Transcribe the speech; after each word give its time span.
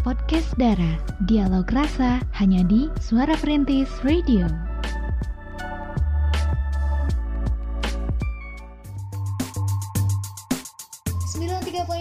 Podcast 0.00 0.56
Dara, 0.56 0.96
dialog 1.28 1.68
rasa 1.68 2.24
hanya 2.40 2.64
di 2.64 2.88
Suara 3.04 3.36
Perintis 3.36 3.92
Radio. 4.00 4.48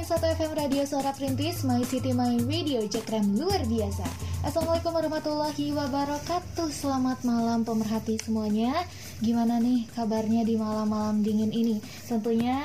satu 0.09 0.25
FM 0.25 0.57
Radio 0.57 0.81
Suara 0.89 1.13
Perintis, 1.13 1.62
My 1.70 1.85
City 1.85 2.17
My 2.17 2.34
Radio, 2.49 2.81
cekrem 2.89 3.38
luar 3.38 3.62
biasa. 3.70 4.02
Assalamualaikum 4.41 4.89
warahmatullahi 4.89 5.70
wabarakatuh. 5.70 6.66
Selamat 6.73 7.21
malam 7.21 7.61
pemerhati 7.61 8.18
semuanya. 8.18 8.73
Gimana 9.21 9.61
nih 9.61 9.86
kabarnya 9.93 10.41
di 10.50 10.57
malam-malam 10.57 11.21
dingin 11.21 11.54
ini? 11.54 11.77
Tentunya 12.09 12.58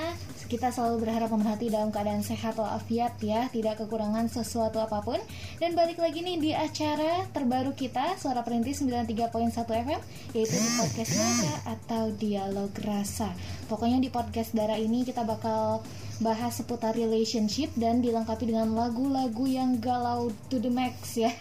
kita 0.54 0.70
selalu 0.70 1.02
berharap 1.02 1.34
pemerhati 1.34 1.66
dalam 1.66 1.90
keadaan 1.90 2.22
sehat 2.22 2.54
walafiat 2.54 3.18
ya, 3.18 3.50
tidak 3.50 3.82
kekurangan 3.82 4.30
sesuatu 4.30 4.78
apa 4.78 5.02
pun. 5.02 5.18
Dan 5.58 5.74
balik 5.74 5.98
lagi 5.98 6.22
nih 6.22 6.38
di 6.38 6.50
acara 6.54 7.26
terbaru 7.34 7.74
kita 7.74 8.14
Suara 8.22 8.46
Perintis 8.46 8.78
93.1 8.78 9.50
FM 9.50 10.00
yaitu 10.30 10.54
di 10.54 10.70
podcast 10.78 11.10
Dara 11.18 11.54
atau 11.74 12.14
Dialog 12.14 12.70
Rasa. 12.86 13.34
Pokoknya 13.66 13.98
di 13.98 14.14
podcast 14.14 14.54
Dara 14.54 14.78
ini 14.78 15.02
kita 15.02 15.26
bakal 15.26 15.82
bahas 16.22 16.54
seputar 16.54 16.94
relationship 16.94 17.74
dan 17.74 17.98
dilengkapi 17.98 18.46
dengan 18.46 18.70
lagu-lagu 18.78 19.50
yang 19.50 19.82
galau 19.82 20.30
to 20.46 20.62
the 20.62 20.70
max 20.70 21.18
ya. 21.18 21.34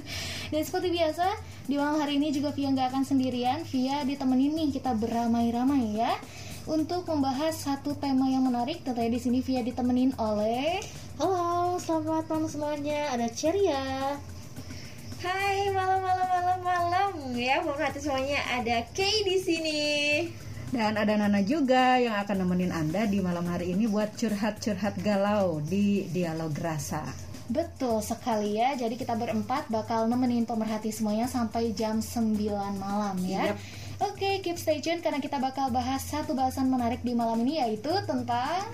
dan 0.54 0.62
seperti 0.62 0.94
biasa 0.94 1.26
di 1.66 1.74
malam 1.74 1.98
hari 1.98 2.22
ini 2.22 2.30
juga 2.30 2.54
Via 2.54 2.70
nggak 2.70 2.94
akan 2.94 3.02
sendirian, 3.02 3.66
Via 3.66 4.06
ditemenin 4.06 4.54
nih 4.54 4.78
kita 4.78 4.94
beramai-ramai 4.94 5.98
ya 5.98 6.14
untuk 6.70 7.02
membahas 7.10 7.66
satu 7.66 7.98
tema 7.98 8.30
yang 8.30 8.46
menarik. 8.46 8.86
Tentunya 8.86 9.10
di 9.10 9.18
sini 9.18 9.42
Via 9.42 9.66
ditemenin 9.66 10.14
oleh 10.22 10.78
Halo, 11.18 11.76
selamat 11.82 12.30
malam 12.30 12.46
semuanya. 12.46 13.10
Ada 13.12 13.26
Ceria. 13.34 14.16
Hai, 15.20 15.68
malam-malam 15.68 16.28
malam-malam 16.32 17.12
ya, 17.36 17.60
pemerhati 17.60 18.00
semuanya. 18.00 18.40
Ada 18.56 18.88
Kay 18.94 19.26
di 19.26 19.36
sini. 19.36 19.82
Dan 20.70 20.94
ada 20.96 21.18
Nana 21.18 21.42
juga 21.42 21.98
yang 21.98 22.14
akan 22.22 22.46
nemenin 22.46 22.70
Anda 22.72 23.04
di 23.04 23.18
malam 23.18 23.44
hari 23.50 23.74
ini 23.74 23.90
buat 23.90 24.14
curhat-curhat 24.14 25.02
galau 25.02 25.58
di 25.60 26.06
Dialog 26.08 26.54
Rasa. 26.56 27.04
Betul 27.50 27.98
sekali 28.00 28.54
ya. 28.54 28.78
Jadi 28.78 28.94
kita 28.94 29.18
berempat 29.18 29.66
bakal 29.68 30.06
nemenin 30.06 30.46
pemerhati 30.46 30.94
semuanya 30.94 31.26
sampai 31.26 31.74
jam 31.74 31.98
9 31.98 32.38
malam 32.78 33.18
ya. 33.26 33.50
Yep. 33.50 33.58
Oke, 34.00 34.16
okay, 34.16 34.34
keep 34.40 34.56
stay 34.56 34.80
tune 34.80 35.04
karena 35.04 35.20
kita 35.20 35.36
bakal 35.36 35.68
bahas 35.68 36.00
satu 36.00 36.32
bahasan 36.32 36.72
menarik 36.72 37.04
di 37.04 37.12
malam 37.12 37.36
ini 37.44 37.60
yaitu 37.60 37.92
tentang 38.08 38.64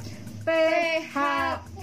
PHP. 0.47 1.83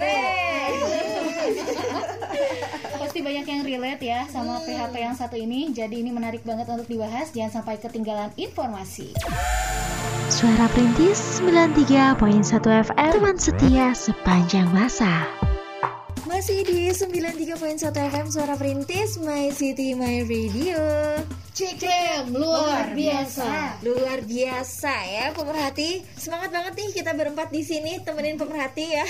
Pasti 3.04 3.20
banyak 3.20 3.44
yang 3.44 3.60
relate 3.68 4.00
ya 4.00 4.24
sama 4.32 4.56
hmm. 4.56 4.64
PHP 4.64 4.94
yang 4.96 5.12
satu 5.12 5.36
ini. 5.36 5.68
Jadi 5.76 6.00
ini 6.00 6.08
menarik 6.08 6.40
banget 6.40 6.72
untuk 6.72 6.88
dibahas. 6.88 7.36
Jangan 7.36 7.60
sampai 7.60 7.76
ketinggalan 7.76 8.32
informasi. 8.40 9.12
Suara 10.32 10.64
Perintis 10.72 11.44
93.1 11.44 12.16
FM 12.64 13.10
Teman 13.12 13.36
setia 13.36 13.92
sepanjang 13.92 14.72
masa 14.72 15.28
Masih 16.24 16.64
di 16.64 16.88
93.1 16.88 17.92
FM 17.92 18.26
Suara 18.32 18.56
Perintis 18.56 19.20
My 19.20 19.52
City 19.52 19.92
My 19.92 20.24
Radio 20.24 20.80
Cikrem 21.54 22.34
luar 22.34 22.98
biasa. 22.98 23.78
Luar 23.86 24.26
biasa 24.26 24.94
ya 25.06 25.30
pemerhati. 25.30 26.02
Semangat 26.18 26.50
banget 26.50 26.74
nih 26.82 26.90
kita 26.98 27.14
berempat 27.14 27.54
di 27.54 27.62
sini 27.62 28.02
temenin 28.02 28.34
pemerhati 28.34 28.82
ya. 28.82 29.06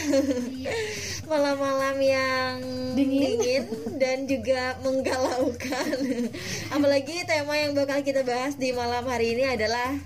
Iya. 0.52 0.72
Malam-malam 1.32 1.96
yang 2.04 2.54
dingin. 3.00 3.40
dingin 3.40 3.64
dan 3.96 4.28
juga 4.28 4.77
menggalaukan. 4.84 5.96
Apalagi 6.77 7.24
tema 7.24 7.56
yang 7.56 7.72
bakal 7.72 8.04
kita 8.04 8.20
bahas 8.28 8.60
di 8.60 8.77
malam 8.77 9.08
hari 9.08 9.33
ini 9.33 9.48
adalah 9.48 9.96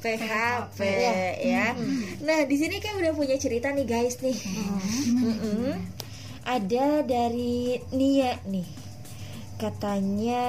PHP, 0.00 0.80
ya. 0.80 1.12
ya. 1.44 1.66
Nah, 2.24 2.48
di 2.48 2.56
sini 2.56 2.80
kan 2.80 2.96
udah 2.96 3.12
punya 3.12 3.36
cerita 3.36 3.68
nih 3.68 3.84
guys 3.84 4.16
nih. 4.24 4.40
Hmm. 5.12 5.76
Ada 6.48 7.04
dari 7.04 7.76
Nia 7.92 8.40
nih 8.48 8.81
katanya 9.62 10.44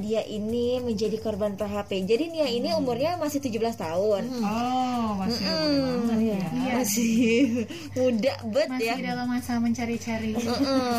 dia 0.00 0.24
ini 0.24 0.80
menjadi 0.80 1.20
korban 1.20 1.60
PHP. 1.60 2.08
Jadi 2.08 2.24
Nia 2.32 2.48
ini 2.48 2.72
hmm. 2.72 2.80
umurnya 2.80 3.20
masih 3.20 3.44
17 3.44 3.76
tahun. 3.76 4.22
Hmm. 4.32 4.44
Oh, 4.48 5.08
masih 5.20 5.44
hmm. 5.44 6.16
ya. 6.24 6.40
ya. 6.40 6.72
Masih 6.80 7.68
muda 8.00 8.34
bet 8.48 8.68
masih 8.72 8.88
ya. 8.88 8.94
Masih 8.96 9.04
dalam 9.12 9.26
masa 9.28 9.52
mencari-cari. 9.60 10.32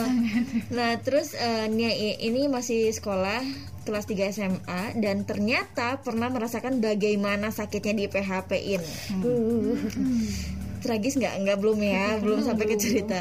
nah, 0.78 0.94
terus 1.02 1.34
uh, 1.34 1.66
Nia 1.66 1.90
ini 2.22 2.46
masih 2.46 2.94
sekolah 2.94 3.42
kelas 3.90 4.06
3 4.06 4.36
SMA 4.38 4.82
dan 5.02 5.26
ternyata 5.26 5.98
pernah 6.06 6.30
merasakan 6.30 6.78
bagaimana 6.78 7.50
sakitnya 7.50 7.94
di 7.98 8.06
PHP-in. 8.06 8.82
Hmm 9.18 10.57
tragis 10.88 11.20
nggak? 11.20 11.44
Nggak 11.44 11.58
belum 11.60 11.80
ya. 11.84 12.06
Belum 12.24 12.40
sampai 12.40 12.66
ke 12.72 12.80
cerita. 12.80 13.20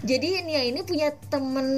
Jadi 0.00 0.40
Nia 0.42 0.64
ini 0.64 0.80
punya 0.82 1.12
temen 1.28 1.68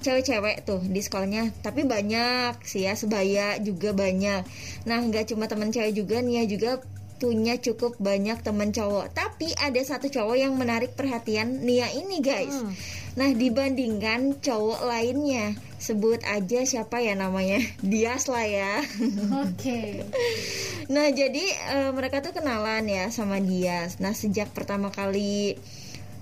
cewek-cewek 0.00 0.64
tuh 0.64 0.80
di 0.84 1.00
sekolahnya 1.04 1.52
tapi 1.60 1.84
banyak 1.84 2.60
sih 2.64 2.88
ya 2.88 2.96
sebaya 2.96 3.60
juga 3.60 3.92
banyak. 3.92 4.42
Nah 4.88 4.98
nggak 5.04 5.36
cuma 5.36 5.44
temen 5.46 5.68
cewek 5.68 5.92
juga 5.92 6.24
Nia 6.24 6.48
juga 6.48 6.80
punya 7.16 7.56
cukup 7.56 7.96
banyak 8.00 8.40
temen 8.44 8.72
cowok. 8.72 9.12
Tapi 9.12 9.52
ada 9.56 9.80
satu 9.80 10.08
cowok 10.08 10.36
yang 10.36 10.52
menarik 10.56 10.96
perhatian 10.96 11.64
Nia 11.64 11.92
ini 11.92 12.24
guys. 12.24 12.56
Hmm. 12.56 12.72
nah 13.16 13.32
dibandingkan 13.32 14.44
cowok 14.44 14.84
lainnya 14.84 15.56
sebut 15.76 16.24
aja 16.24 16.64
siapa 16.64 17.04
ya 17.04 17.12
namanya 17.12 17.60
Dias 17.84 18.26
lah 18.32 18.44
ya 18.44 18.80
oke 18.80 19.56
okay. 19.56 20.04
nah 20.94 21.06
jadi 21.12 21.44
uh, 21.76 21.90
mereka 21.92 22.24
tuh 22.24 22.32
kenalan 22.32 22.88
ya 22.88 23.12
sama 23.12 23.38
Dias 23.38 24.00
nah 24.00 24.16
sejak 24.16 24.52
pertama 24.56 24.88
kali 24.88 25.60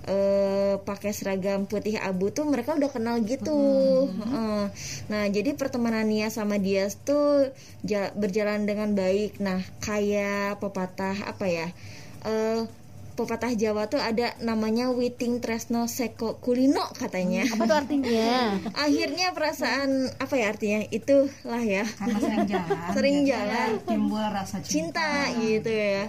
uh, 0.09 0.75
pakai 0.81 1.11
seragam 1.11 1.65
putih 1.65 1.97
abu 1.99 2.29
tuh 2.29 2.45
mereka 2.45 2.77
udah 2.77 2.89
kenal 2.89 3.19
gitu. 3.25 3.57
Mm-hmm. 4.09 4.31
Uh, 4.31 4.65
nah 5.09 5.23
jadi 5.29 5.57
pertemanan 5.57 6.05
Nia 6.05 6.29
sama 6.29 6.61
Dias 6.61 6.97
tuh 7.01 7.49
berjalan 8.15 8.65
dengan 8.69 8.93
baik. 8.93 9.41
Nah 9.41 9.61
kayak 9.81 10.61
pepatah 10.61 11.17
apa 11.25 11.45
ya? 11.49 11.67
Uh, 12.25 12.69
pepatah 13.15 13.55
Jawa 13.55 13.87
tuh 13.87 14.03
ada 14.03 14.35
namanya 14.43 14.91
Witing 14.91 15.39
Tresno 15.39 15.87
Seko 15.87 16.37
Kulino 16.43 16.83
katanya. 16.99 17.47
Apa 17.47 17.63
tuh 17.63 17.77
artinya? 17.79 18.55
Akhirnya 18.85 19.31
perasaan 19.31 20.11
apa 20.19 20.35
ya 20.35 20.51
artinya? 20.51 20.79
Itulah 20.91 21.63
ya. 21.63 21.87
Karena 21.87 22.19
sering 22.19 22.45
jalan. 22.51 22.77
sering 22.91 23.17
jalan. 23.23 23.69
Timbul 23.87 24.25
rasa 24.27 24.59
cinta. 24.61 24.69
cinta 24.69 25.09
gitu 25.39 25.71
ya. 25.71 26.03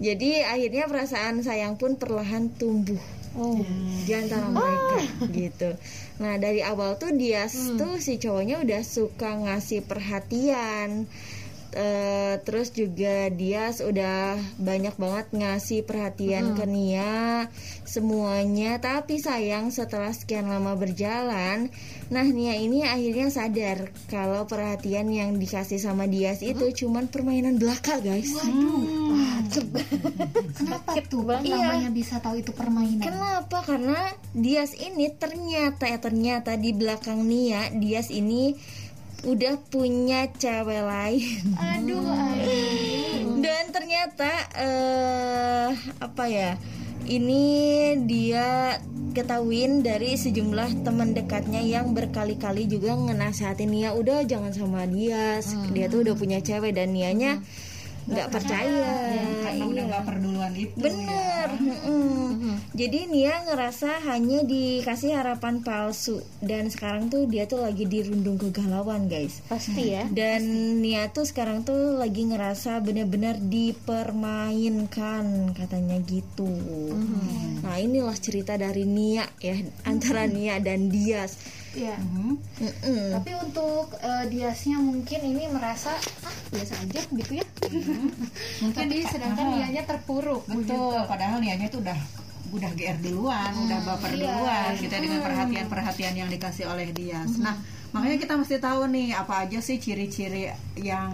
Jadi 0.00 0.30
akhirnya 0.42 0.84
perasaan 0.88 1.44
sayang 1.44 1.76
pun 1.76 2.00
perlahan 2.00 2.48
tumbuh. 2.56 2.98
Oh. 3.38 3.62
di 4.02 4.12
antara 4.16 4.50
mereka 4.50 4.98
oh. 5.22 5.28
gitu. 5.30 5.70
Nah 6.18 6.40
dari 6.42 6.64
awal 6.64 6.98
tuh 6.98 7.14
dia 7.14 7.46
hmm. 7.46 7.78
tuh 7.78 8.00
si 8.02 8.18
cowoknya 8.18 8.58
udah 8.64 8.82
suka 8.82 9.36
ngasih 9.46 9.86
perhatian, 9.86 11.06
Uh, 11.78 12.42
terus 12.42 12.74
juga 12.74 13.30
dia 13.30 13.70
sudah 13.70 14.34
banyak 14.58 14.98
banget 14.98 15.30
ngasih 15.30 15.86
perhatian 15.86 16.50
hmm. 16.50 16.56
ke 16.58 16.64
Nia 16.66 17.46
semuanya 17.86 18.82
tapi 18.82 19.22
sayang 19.22 19.70
setelah 19.70 20.10
sekian 20.10 20.50
lama 20.50 20.74
berjalan 20.74 21.70
nah 22.10 22.26
Nia 22.26 22.58
ini 22.58 22.82
akhirnya 22.82 23.30
sadar 23.30 23.94
kalau 24.10 24.50
perhatian 24.50 25.06
yang 25.06 25.38
dikasih 25.38 25.78
sama 25.78 26.10
Dias 26.10 26.42
itu 26.42 26.66
hmm. 26.66 26.74
cuman 26.82 27.04
permainan 27.14 27.62
belaka 27.62 28.02
guys 28.02 28.34
waduh 28.34 28.82
hmm. 28.82 29.46
kenapa 30.58 30.98
tuh 31.06 31.22
bang 31.30 31.46
iya. 31.46 31.62
namanya 31.62 31.90
bisa 31.94 32.18
tahu 32.18 32.42
itu 32.42 32.50
permainan 32.50 33.06
kenapa 33.06 33.62
karena 33.62 34.18
Dias 34.34 34.74
ini 34.74 35.14
ternyata 35.14 35.86
ya 35.86 36.02
ternyata 36.02 36.58
di 36.58 36.74
belakang 36.74 37.22
Nia 37.22 37.70
Dias 37.70 38.10
ini 38.10 38.58
udah 39.26 39.54
punya 39.70 40.30
cewek 40.34 40.82
lain. 40.82 41.42
Aduh, 41.58 42.06
aduh. 42.06 43.38
Dan 43.42 43.74
ternyata 43.74 44.30
uh, 44.54 45.68
apa 45.98 46.24
ya? 46.30 46.54
Ini 47.08 47.44
dia 48.04 48.76
ketahuin 49.16 49.80
dari 49.80 50.14
sejumlah 50.14 50.84
teman 50.84 51.16
dekatnya 51.16 51.64
yang 51.64 51.96
berkali-kali 51.96 52.68
juga 52.68 52.92
ngenasehatin 52.92 53.72
Nia 53.72 53.96
udah 53.96 54.22
jangan 54.28 54.52
sama 54.52 54.84
dia. 54.84 55.40
Hmm. 55.40 55.72
Dia 55.72 55.88
tuh 55.88 56.04
udah 56.04 56.14
punya 56.14 56.38
cewek 56.44 56.76
dan 56.76 56.92
Nianya 56.92 57.40
hmm 57.40 57.67
nggak 58.08 58.28
percaya 58.32 58.92
karena 59.44 59.64
udah 59.64 59.76
Iya. 59.78 59.88
nggak 59.92 60.04
perduluan 60.04 60.52
itu 60.56 60.76
Bener, 60.80 61.48
mm-mm. 61.54 62.56
jadi 62.72 62.98
Nia 63.06 63.34
ngerasa 63.44 64.02
hanya 64.08 64.42
dikasih 64.42 65.12
harapan 65.14 65.60
palsu 65.60 66.24
dan 66.40 66.72
sekarang 66.72 67.08
tuh 67.08 67.28
dia 67.28 67.44
tuh 67.44 67.60
lagi 67.60 67.84
dirundung 67.84 68.40
kegalauan 68.40 69.06
guys. 69.06 69.44
Pasti 69.46 69.92
ya. 69.92 70.08
Dan 70.08 70.42
Nia 70.80 71.12
tuh 71.12 71.28
sekarang 71.28 71.62
tuh 71.62 71.96
lagi 71.96 72.24
ngerasa 72.24 72.80
benar-benar 72.80 73.36
dipermainkan 73.38 75.52
katanya 75.52 76.00
gitu. 76.02 76.48
Nah 77.60 77.76
inilah 77.76 78.16
cerita 78.16 78.56
dari 78.56 78.88
Nia 78.88 79.28
ya 79.38 79.54
antara 79.84 80.24
Nia 80.24 80.56
dan 80.58 80.88
Dias. 80.88 81.36
Iya. 81.78 81.96
Mhm. 82.02 82.32
Mm-mm. 82.58 83.06
Tapi 83.22 83.30
untuk 83.38 83.86
eh, 84.02 84.24
Diasnya 84.26 84.76
mungkin 84.82 85.20
ini 85.22 85.46
merasa 85.46 85.94
ah 86.26 86.34
biasa 86.50 86.74
aja 86.82 87.00
gitu 87.06 87.32
ya. 87.38 87.46
Mungkin 88.62 88.84
Tapi 88.90 88.96
sedangkan 89.06 89.46
aha. 89.46 89.54
dianya 89.62 89.82
terpuruk. 89.86 90.42
betul 90.50 90.98
padahal 91.06 91.38
niatnya 91.38 91.70
tuh 91.70 91.80
udah 91.86 91.98
udah 92.48 92.70
GR 92.72 92.98
duluan, 93.04 93.52
udah 93.52 93.78
baper 93.84 94.10
iya. 94.16 94.32
duluan 94.32 94.72
kita 94.80 94.96
dengan 95.04 95.20
perhatian-perhatian 95.20 96.14
yang 96.16 96.28
dikasih 96.32 96.64
oleh 96.64 96.88
Dias. 96.96 97.36
Nah, 97.36 97.60
makanya 97.92 98.16
kita 98.16 98.34
mesti 98.40 98.56
tahu 98.56 98.88
nih 98.88 99.12
apa 99.12 99.44
aja 99.44 99.60
sih 99.60 99.76
ciri-ciri 99.76 100.48
yang 100.80 101.12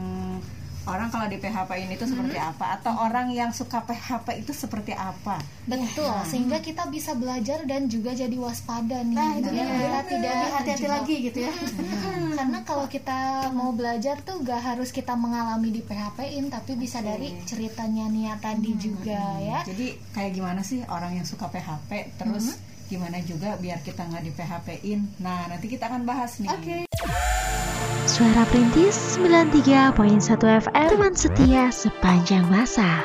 orang 0.85 1.09
kalau 1.09 1.27
di 1.29 1.41
PHP 1.41 1.71
ini 1.89 1.95
tuh 1.97 2.09
seperti 2.09 2.37
apa 2.37 2.81
atau 2.81 2.93
orang 3.01 3.33
yang 3.33 3.51
suka 3.51 3.81
PHP 3.85 4.45
itu 4.45 4.53
seperti 4.53 4.93
apa. 4.93 5.41
Betul, 5.65 6.13
sehingga 6.29 6.61
kita 6.61 6.89
bisa 6.93 7.17
belajar 7.17 7.65
dan 7.65 7.89
juga 7.89 8.13
jadi 8.13 8.37
waspada 8.37 9.01
nih. 9.01 9.17
Nah, 9.17 9.33
itu 9.41 9.51
kita 9.51 10.01
tidak 10.09 10.35
hati-hati 10.61 10.89
lagi 10.89 11.15
gitu 11.31 11.39
ya. 11.49 11.53
Karena 12.37 12.61
kalau 12.69 12.87
kita 12.91 13.49
mau 13.57 13.73
belajar 13.73 14.21
tuh 14.21 14.45
gak 14.45 14.61
harus 14.61 14.93
kita 14.93 15.17
mengalami 15.17 15.73
di 15.73 15.81
PHP-in, 15.81 16.53
tapi 16.53 16.77
bisa 16.77 17.01
dari 17.01 17.33
ceritanya 17.49 18.07
Nia 18.13 18.37
tadi 18.37 18.77
juga 18.77 19.41
ya. 19.41 19.65
Jadi 19.65 19.97
kayak 20.13 20.33
gimana 20.37 20.61
sih 20.61 20.85
orang 20.87 21.17
yang 21.17 21.27
suka 21.27 21.49
PHP 21.49 22.21
terus 22.21 22.61
gimana 22.85 23.17
juga 23.25 23.57
biar 23.57 23.81
kita 23.81 24.05
nggak 24.05 24.25
di 24.29 24.33
PHP-in. 24.37 25.01
Nah, 25.25 25.49
nanti 25.49 25.67
kita 25.73 25.89
akan 25.89 26.05
bahas 26.05 26.37
nih. 26.37 26.53
Oke. 26.53 26.77
Suara 28.05 28.45
Perintis 28.53 29.17
93.1 29.17 30.37
FM 30.37 30.89
Teman 30.93 31.17
setia 31.17 31.73
sepanjang 31.73 32.45
masa. 32.53 33.01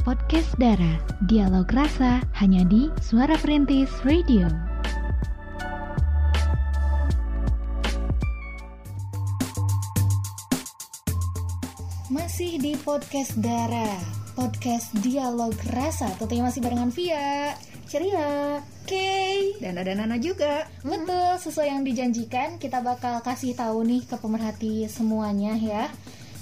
Podcast 0.00 0.56
Dara. 0.56 0.96
Dialog 1.28 1.68
Rasa 1.76 2.24
hanya 2.40 2.64
di 2.64 2.88
Suara 3.04 3.36
Perintis 3.36 3.92
Radio. 4.08 4.48
Masih 12.08 12.56
di 12.56 12.74
podcast 12.80 13.36
Dara, 13.38 14.19
podcast 14.40 14.88
dialog 15.04 15.52
rasa. 15.76 16.08
Tentunya 16.16 16.48
masih 16.48 16.64
barengan 16.64 16.88
Via. 16.88 17.52
Ceria. 17.84 18.56
Oke. 18.56 19.52
Dan 19.60 19.76
ada 19.76 19.92
Nana 19.92 20.16
juga. 20.16 20.64
Betul, 20.80 21.36
sesuai 21.44 21.68
yang 21.68 21.84
dijanjikan, 21.84 22.56
kita 22.56 22.80
bakal 22.80 23.20
kasih 23.20 23.52
tahu 23.52 23.84
nih 23.84 24.08
ke 24.08 24.16
pemerhati 24.16 24.88
semuanya 24.88 25.60
ya. 25.60 25.92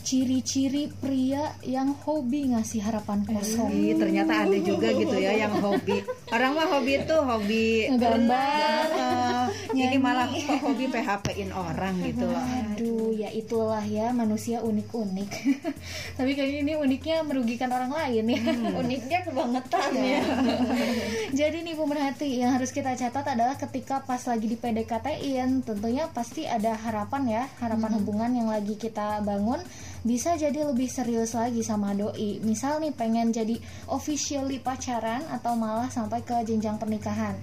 Ciri-ciri 0.06 0.95
pria 0.95 1.59
yang 1.67 1.91
hobi 2.06 2.55
ngasih 2.55 2.87
harapan 2.87 3.27
kosong. 3.27 3.67
Ih, 3.75 3.99
ternyata 3.99 4.47
ada 4.47 4.59
juga 4.62 4.95
gitu 4.95 5.19
ya 5.19 5.35
yang 5.35 5.59
hobi. 5.59 5.99
Orang 6.39 6.55
mah 6.55 6.71
hobi 6.71 7.03
tuh 7.03 7.19
hobi 7.27 7.91
Ngegambar, 7.91 8.87
Ini 9.69 10.00
malah 10.00 10.32
kok 10.32 10.65
hobi 10.65 10.88
PHP-in 10.88 11.53
orang 11.53 12.00
gitu 12.00 12.25
loh. 12.25 12.41
Aduh, 12.41 13.12
ya 13.12 13.29
itulah 13.29 13.85
ya 13.85 14.15
manusia 14.17 14.65
unik-unik. 14.65 15.31
Tapi 16.19 16.31
kayaknya 16.32 16.61
ini 16.65 16.75
uniknya 16.81 17.17
merugikan 17.20 17.69
orang 17.69 17.93
lain 17.93 18.25
ya. 18.32 18.41
Uniknya 18.81 19.19
kebangetan 19.29 19.91
ya. 19.93 20.20
Jadi 21.44 21.69
nih 21.69 21.76
pemerhati 21.76 22.41
yang 22.41 22.56
harus 22.56 22.73
kita 22.73 22.97
catat 22.97 23.26
adalah 23.29 23.61
ketika 23.61 24.00
pas 24.00 24.25
lagi 24.25 24.49
di 24.49 24.56
PDKT-in 24.56 25.67
tentunya 25.67 26.09
pasti 26.09 26.49
ada 26.49 26.73
harapan 26.73 27.23
ya, 27.29 27.44
harapan 27.61 28.00
hubungan 28.00 28.31
yang 28.32 28.49
lagi 28.49 28.81
kita 28.81 29.21
bangun 29.21 29.61
bisa 30.06 30.38
jadi 30.38 30.64
lebih 30.64 30.88
serius 30.88 31.37
lagi 31.37 31.61
sama 31.61 31.93
doi. 31.93 32.41
Misal 32.41 32.81
nih 32.81 32.97
pengen 32.97 33.35
jadi 33.35 33.61
officially 33.93 34.62
pacaran 34.62 35.21
atau 35.29 35.53
malah 35.59 35.93
sampai 35.93 36.25
ke 36.25 36.41
jenjang 36.49 36.81
pernikahan. 36.81 37.37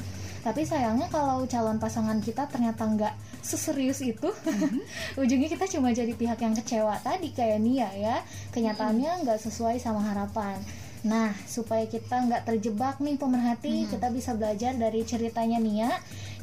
Tapi 0.46 0.62
sayangnya 0.62 1.10
kalau 1.10 1.42
calon 1.50 1.82
pasangan 1.82 2.22
kita 2.22 2.46
ternyata 2.46 2.86
nggak 2.86 3.18
seserius 3.42 4.06
itu, 4.06 4.30
ujungnya 5.22 5.50
kita 5.50 5.66
cuma 5.66 5.90
jadi 5.90 6.14
pihak 6.14 6.38
yang 6.38 6.54
kecewa 6.54 7.02
tadi 7.02 7.34
kayak 7.34 7.58
Nia 7.58 7.90
ya. 7.98 8.22
Kenyataannya 8.54 9.26
nggak 9.26 9.42
sesuai 9.42 9.82
sama 9.82 10.06
harapan. 10.06 10.62
Nah, 11.06 11.34
supaya 11.46 11.86
kita 11.90 12.30
nggak 12.30 12.46
terjebak 12.50 12.98
nih 13.02 13.18
pemerhati, 13.18 13.86
kita 13.90 14.10
bisa 14.14 14.38
belajar 14.38 14.78
dari 14.78 15.02
ceritanya 15.02 15.58
Nia. 15.58 15.90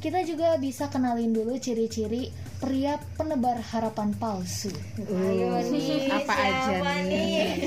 Kita 0.03 0.19
juga 0.27 0.59
bisa 0.59 0.91
kenalin 0.91 1.31
dulu 1.31 1.55
ciri-ciri 1.57 2.29
pria 2.59 2.99
penebar 3.19 3.59
harapan 3.59 4.15
palsu. 4.19 4.71
Ayo 4.99 5.63
nih, 5.67 6.11
apa 6.11 6.35
aja 6.35 6.79
nih? 7.07 7.59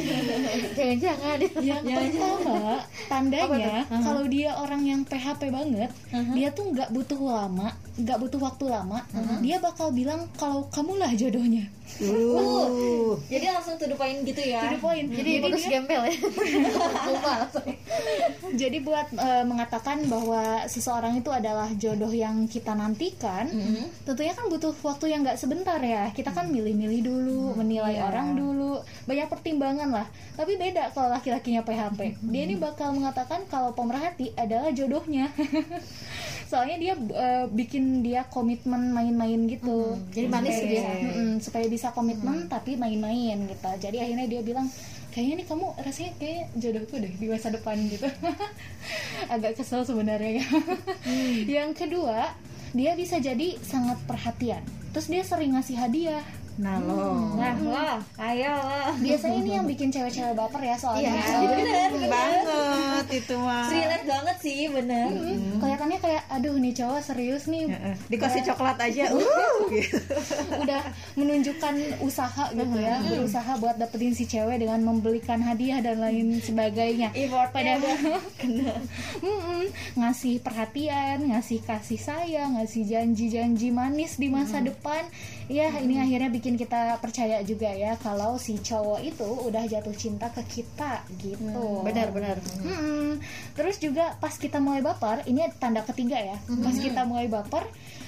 Jangan-jangan. 0.71 1.37
Yang 1.59 1.83
pertama, 1.83 2.79
tandanya 3.07 3.83
kalau 3.87 4.23
dia 4.27 4.55
orang 4.55 4.83
yang 4.83 5.01
PHP 5.03 5.51
banget, 5.51 5.91
dia 6.31 6.47
tuh 6.51 6.71
nggak 6.71 6.91
butuh 6.91 7.19
lama, 7.19 7.75
nggak 7.95 8.17
butuh 8.19 8.39
waktu 8.39 8.65
lama, 8.67 8.99
dia 9.39 9.59
bakal 9.59 9.91
bilang 9.91 10.27
kalau 10.35 10.67
kamulah 10.71 11.11
jodohnya. 11.11 11.67
Uh, 12.01 13.13
Jadi 13.31 13.45
langsung 13.45 13.77
to 13.77 13.85
the 13.85 13.93
point 13.93 14.25
gitu 14.25 14.41
ya. 14.41 14.65
To 14.67 14.73
the 14.73 14.81
point. 14.81 15.05
Jadi 15.05 15.37
Jadi 15.37 15.43
bagus 15.45 15.63
dia- 15.63 15.71
gembel 15.77 16.01
ya. 16.09 16.15
Jadi 18.65 18.77
buat 18.81 19.07
eh, 19.13 19.45
mengatakan 19.45 20.01
bahwa 20.09 20.65
seseorang 20.65 21.21
itu 21.21 21.29
adalah 21.29 21.69
jodoh 21.77 22.09
yang 22.09 22.24
kita 22.45 22.71
nantikan, 22.71 23.45
tentunya 24.01 24.31
kan 24.31 24.47
butuh 24.47 24.73
waktu 24.81 25.09
yang 25.09 25.21
nggak 25.21 25.35
sebentar 25.35 25.77
ya. 25.77 26.09
Kita 26.09 26.29
kan 26.29 26.47
milih-milih 26.47 27.01
dulu, 27.01 27.41
menilai 27.55 27.99
orang 27.99 28.33
dulu, 28.33 28.77
banyak 29.03 29.27
pertimbangan 29.27 29.89
lah. 29.91 30.07
Tapi 30.33 30.55
beda 30.55 30.89
kalau 30.91 31.09
laki-lakinya 31.09 31.61
PHP. 31.61 31.99
Dia 32.25 32.41
ini 32.43 32.55
bakal 32.55 32.91
mengatakan 32.91 33.45
kalau 33.45 33.71
pemerhati 33.71 34.31
adalah 34.33 34.69
jodohnya. 34.69 35.29
Soalnya 36.49 36.77
dia 36.77 36.93
eh, 36.95 37.45
bikin 37.49 38.01
dia 38.01 38.21
komitmen 38.25 38.89
main-main 38.89 39.45
gitu. 39.45 39.97
Jadi 40.11 40.27
manis 40.27 40.55
Supaya- 40.55 40.69
dia. 40.69 40.83
Mm-mm, 41.01 41.31
supaya 41.39 41.65
bisa 41.65 41.89
komitmen 41.89 42.45
tapi 42.45 42.75
main-main 42.75 43.45
gitu. 43.45 43.69
Jadi 43.79 43.97
akhirnya 43.97 44.27
dia 44.27 44.41
bilang 44.41 44.69
kayaknya 45.15 45.39
nih 45.39 45.47
kamu 45.47 45.65
rasanya 45.79 46.11
kayak 46.19 46.43
jodohku 46.59 46.99
deh 46.99 47.13
di 47.15 47.25
masa 47.31 47.47
depan 47.47 47.79
gitu. 47.87 48.03
Agak 49.33 49.55
kesel 49.55 49.87
sebenarnya 49.87 50.43
ya. 50.43 50.47
Yang 51.63 51.87
kedua, 51.87 52.35
dia 52.75 52.91
bisa 52.99 53.23
jadi 53.23 53.55
sangat 53.63 53.95
perhatian. 54.03 54.59
Terus 54.91 55.07
dia 55.07 55.23
sering 55.23 55.55
ngasih 55.55 55.79
hadiah. 55.79 56.19
Nah 56.55 56.79
lo. 56.79 57.35
Nah, 57.35 57.51
lah, 57.59 57.97
ayo. 58.31 58.55
Lah. 58.55 58.95
Biasanya 58.95 59.37
ini 59.37 59.51
yang 59.53 59.65
bikin 59.65 59.89
cewek-cewek 59.89 60.31
baper 60.31 60.61
ya 60.61 60.75
soalnya. 60.75 61.11
Iya, 61.11 61.23
Soalnya- 61.25 61.51
bener, 61.51 61.91
banget 62.07 63.05
itu 63.11 63.35
mah. 63.35 63.67
Relate 63.67 64.05
banget 64.05 64.37
sih, 64.39 64.59
bener. 64.69 65.09
Mm, 65.11 65.59
kelihatannya 65.59 65.99
kayak 65.99 66.23
aduh 66.29 66.55
nih 66.55 66.71
cowok 66.71 66.99
serius 67.01 67.43
nih. 67.45 67.67
Heeh, 67.67 67.95
Dikasih 68.07 68.41
coklat 68.45 68.77
aja. 68.79 69.03
Uh, 69.15 69.67
gitu. 69.67 69.97
udah 70.63 70.81
menunjukkan 71.15 71.73
usaha 71.99 72.45
gitu 72.51 72.77
ya. 72.77 73.01
Berusaha 73.01 73.51
buat 73.57 73.75
dapetin 73.75 74.13
si 74.13 74.23
cewek 74.23 74.61
dengan 74.61 74.79
membelikan 74.79 75.41
hadiah 75.41 75.81
dan 75.81 75.99
lain 75.99 76.37
sebagainya. 76.39 77.09
Effortnya 77.11 77.51
padahal 77.51 78.19
Mm-mm, 79.25 79.63
ngasih 79.95 80.39
perhatian 80.39 81.25
ngasih 81.25 81.59
kasih 81.63 81.97
sayang 81.97 82.55
ngasih 82.55 82.85
janji-janji 82.85 83.71
manis 83.71 84.15
di 84.15 84.29
masa 84.29 84.61
depan. 84.61 85.01
Ya 85.45 85.69
ini 85.77 85.97
akhirnya 85.97 86.29
bikin 86.29 86.44
kita 86.53 87.01
percaya 87.01 87.41
juga 87.41 87.73
ya 87.73 87.97
kalau 87.97 88.37
si 88.37 88.61
cowok 88.61 89.01
itu 89.01 89.25
udah 89.25 89.65
jatuh 89.65 89.97
cinta 89.97 90.29
ke 90.29 90.45
kita 90.45 91.01
gitu 91.17 91.81
Benar-benar. 91.81 92.37
Mm-mm. 92.61 93.17
Terus 93.57 93.81
juga 93.81 94.13
pas 94.21 94.37
kita 94.37 94.61
mulai 94.61 94.85
baper, 94.85 95.25
ini 95.25 95.41
tanda 95.57 95.81
ketiga 95.81 96.21
ya. 96.21 96.37
Pas 96.61 96.77
kita 96.77 97.01
mulai 97.09 97.25
baper, 97.25 97.65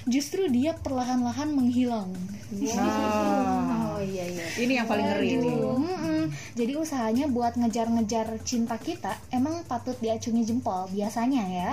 justru 0.08 0.48
dia 0.48 0.74
perlahan-lahan 0.80 1.52
menghilang. 1.52 2.10
Nah, 2.48 3.88
Oh 3.98 4.04
iya 4.06 4.24
iya. 4.30 4.46
ini 4.62 4.78
yang 4.78 4.88
paling 4.88 5.04
ngeri 5.04 5.42
mm-mm. 5.42 6.22
Jadi 6.54 6.74
usahanya 6.78 7.26
buat 7.28 7.58
ngejar-ngejar 7.58 8.40
cinta 8.46 8.78
kita 8.78 9.18
emang 9.34 9.66
patut 9.66 9.98
diacungi 9.98 10.46
jempol 10.46 10.86
biasanya 10.94 11.44
ya. 11.50 11.72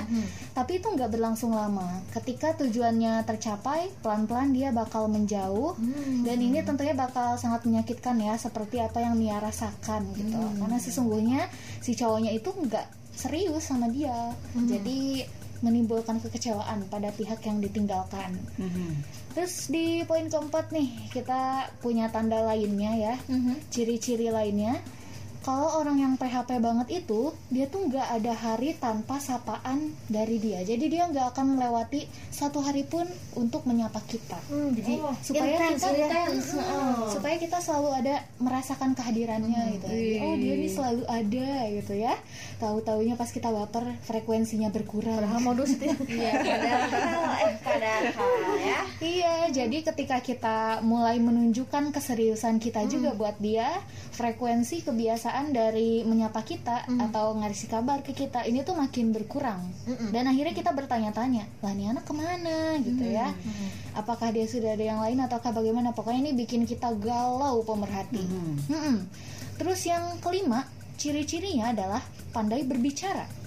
Tapi 0.57 0.81
itu 0.81 0.89
nggak 0.89 1.13
berlangsung 1.13 1.53
lama. 1.53 2.01
Ketika 2.11 2.57
tujuannya 2.57 3.23
tercapai, 3.29 3.93
pelan-pelan 4.01 4.57
dia 4.57 4.73
bakal 4.73 5.07
menjauh 5.13 5.77
dan 6.25 6.39
ini 6.41 6.65
tentunya 6.65 6.97
bakal 6.97 7.37
sangat 7.37 7.69
menyakitkan 7.69 8.17
ya 8.19 8.35
seperti 8.41 8.81
apa 8.81 9.05
yang 9.05 9.21
Mia 9.21 9.39
rasakan 9.39 10.11
gitu. 10.17 10.41
Karena 10.59 10.81
sesungguhnya 10.81 11.47
si 11.85 11.93
cowoknya 11.93 12.33
itu 12.33 12.51
nggak 12.51 13.15
serius 13.15 13.69
sama 13.69 13.93
dia. 13.93 14.33
Jadi 14.57 15.23
menimbulkan 15.65 16.21
kekecewaan 16.21 16.85
pada 16.93 17.09
pihak 17.17 17.41
yang 17.49 17.65
ditinggalkan. 17.65 18.37
Mhm. 18.61 19.01
Terus 19.33 19.73
di 19.73 20.05
poin 20.05 20.29
keempat 20.29 20.71
nih 20.71 21.11
kita 21.11 21.73
punya 21.81 22.13
tanda 22.13 22.45
lainnya 22.45 22.93
ya, 22.95 23.15
ciri-ciri 23.73 24.29
lainnya. 24.29 24.79
Kalau 25.45 25.77
orang 25.77 26.01
yang 26.01 26.13
PHP 26.17 26.57
banget 26.59 27.05
itu 27.05 27.37
dia 27.53 27.69
tuh 27.69 27.85
nggak 27.85 28.09
ada 28.21 28.33
hari 28.33 28.73
tanpa 28.81 29.21
sapaan 29.21 29.93
dari 30.09 30.41
dia. 30.41 30.65
Jadi 30.65 30.89
dia 30.89 31.05
nggak 31.05 31.37
akan 31.37 31.61
melewati 31.61 32.09
satu 32.33 32.65
hari 32.65 32.89
pun 32.89 33.05
untuk 33.37 33.69
menyapa 33.69 34.01
kita. 34.09 34.41
Hmm, 34.49 34.73
jadi 34.73 35.05
supaya 35.21 35.57
intens, 35.61 35.81
kita 35.85 35.89
intens. 36.01 36.45
Mm, 36.57 36.65
mm, 36.65 36.95
supaya 37.13 37.37
kita 37.37 37.59
selalu 37.61 37.91
ada 37.93 38.15
merasakan 38.39 38.95
kehadirannya 38.95 39.63
gitu 39.77 39.87
oh 40.23 40.35
dia 40.39 40.53
ini 40.55 40.69
selalu 40.71 41.03
ada 41.11 41.51
gitu 41.75 41.93
ya 41.99 42.15
tahu 42.63 42.79
taunya 42.87 43.19
pas 43.19 43.29
kita 43.29 43.51
baper 43.51 43.99
frekuensinya 44.07 44.71
berkurang 44.71 45.19
Padahal 45.19 45.43
modus 45.43 45.75
itu. 45.75 45.91
Iya, 46.15 46.31
padahal 46.41 47.23
eh 47.43 47.55
padahal 47.59 48.03
ya. 48.63 48.81
iya 49.03 49.37
jadi 49.51 49.79
ketika 49.83 50.23
kita 50.23 50.59
mulai 50.87 51.19
menunjukkan 51.19 51.91
keseriusan 51.91 52.63
kita 52.63 52.87
juga 52.87 53.17
buat 53.19 53.35
dia 53.43 53.67
frekuensi 54.15 54.87
kebiasaan 54.87 55.34
dari 55.51 56.07
menyapa 56.07 56.47
kita 56.47 56.87
atau 57.11 57.35
ngasih 57.43 57.67
kabar 57.67 58.07
ke 58.07 58.15
kita 58.15 58.47
ini 58.47 58.63
tuh 58.63 58.79
makin 58.79 59.11
berkurang. 59.11 59.59
Dan 60.15 60.31
akhirnya 60.31 60.55
kita 60.55 60.71
bertanya-tanya 60.71 61.51
lah 61.59 61.73
nih 61.75 61.91
anak 61.91 62.05
ke 62.07 62.15
mana? 62.15 62.79
gitu 62.79 63.05
ya. 63.05 63.35
Apakah 63.99 64.31
dia 64.31 64.47
sudah 64.47 64.79
ada 64.79 64.85
yang 64.85 65.01
lain 65.03 65.19
ataukah 65.25 65.51
bagaimana? 65.51 65.91
Pokoknya 65.91 66.31
ini 66.31 66.33
bikin 66.39 66.69
kita 66.69 66.95
galau 66.99 67.67
pemerhati. 67.67 68.23
Mm-mm. 68.71 69.07
terus 69.55 69.87
yang 69.87 70.19
kelima 70.19 70.67
ciri-cirinya 70.99 71.71
adalah 71.71 72.03
pandai 72.35 72.67
berbicara 72.67 73.44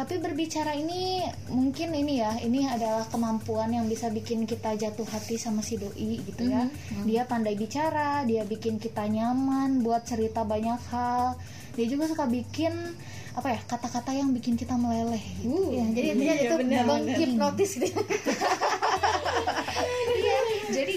tapi 0.00 0.16
berbicara 0.16 0.72
ini 0.72 1.20
mungkin 1.52 1.92
ini 1.92 2.24
ya 2.24 2.32
ini 2.40 2.64
adalah 2.64 3.04
kemampuan 3.12 3.68
yang 3.68 3.84
bisa 3.84 4.08
bikin 4.08 4.48
kita 4.48 4.72
jatuh 4.72 5.04
hati 5.04 5.36
sama 5.36 5.60
si 5.60 5.76
doi 5.76 6.24
gitu 6.24 6.48
ya 6.48 6.72
dia 7.04 7.28
pandai 7.28 7.52
bicara 7.52 8.24
dia 8.24 8.48
bikin 8.48 8.80
kita 8.80 9.04
nyaman 9.04 9.84
buat 9.84 10.08
cerita 10.08 10.40
banyak 10.40 10.80
hal 10.88 11.36
dia 11.76 11.84
juga 11.84 12.08
suka 12.08 12.24
bikin 12.24 12.72
apa 13.30 13.54
ya 13.54 13.60
kata-kata 13.62 14.10
yang 14.10 14.34
bikin 14.34 14.58
kita 14.58 14.74
meleleh 14.74 15.22
gitu. 15.38 15.70
Ya, 15.70 15.86
jadi 15.94 16.06
intinya 16.18 16.34
itu 16.34 16.56
menghipnotis 16.82 17.70
gitu. 17.78 18.00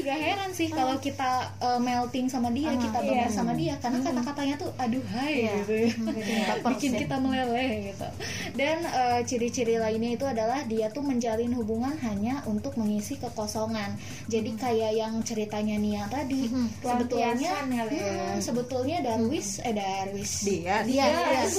Iya, 0.03 0.11
gak 0.11 0.19
heran 0.19 0.51
sih 0.51 0.67
kalau 0.67 0.95
kita 0.99 1.31
uh, 1.63 1.79
melting 1.79 2.27
sama 2.27 2.51
dia, 2.51 2.75
kita 2.75 2.99
baper 2.99 3.31
sama 3.31 3.55
dia. 3.55 3.79
Karena 3.79 4.03
kata-katanya 4.03 4.55
tuh 4.59 4.69
aduhai 4.75 5.47
gitu 5.63 5.73
ya. 5.87 5.91
Bikin 6.59 6.91
kita 7.07 7.15
meleleh 7.23 7.95
gitu. 7.95 8.07
Dan 8.59 8.83
uh, 8.83 9.23
ciri-ciri 9.23 9.79
lainnya 9.79 10.19
itu 10.19 10.25
adalah 10.27 10.67
dia 10.67 10.91
tuh 10.91 11.01
menjalin 11.01 11.55
hubungan 11.55 11.95
hanya 12.03 12.43
untuk 12.43 12.75
mengisi 12.75 13.15
kekosongan. 13.15 13.95
Jadi 14.27 14.51
kayak 14.59 14.91
yang 14.93 15.13
ceritanya 15.23 15.79
Nia 15.79 16.05
tadi, 16.11 16.51
sebetulnya 16.83 17.31
Pelampiasan 17.39 17.65
kali 17.71 17.95
ya. 17.95 18.11
hmm, 18.11 18.37
sebetulnya 18.43 18.97
Darwis 18.99 19.49
eh 19.63 19.73
Darwis. 19.73 20.33
Dia, 20.43 20.83
Dia, 20.83 21.05
Dias. 21.07 21.53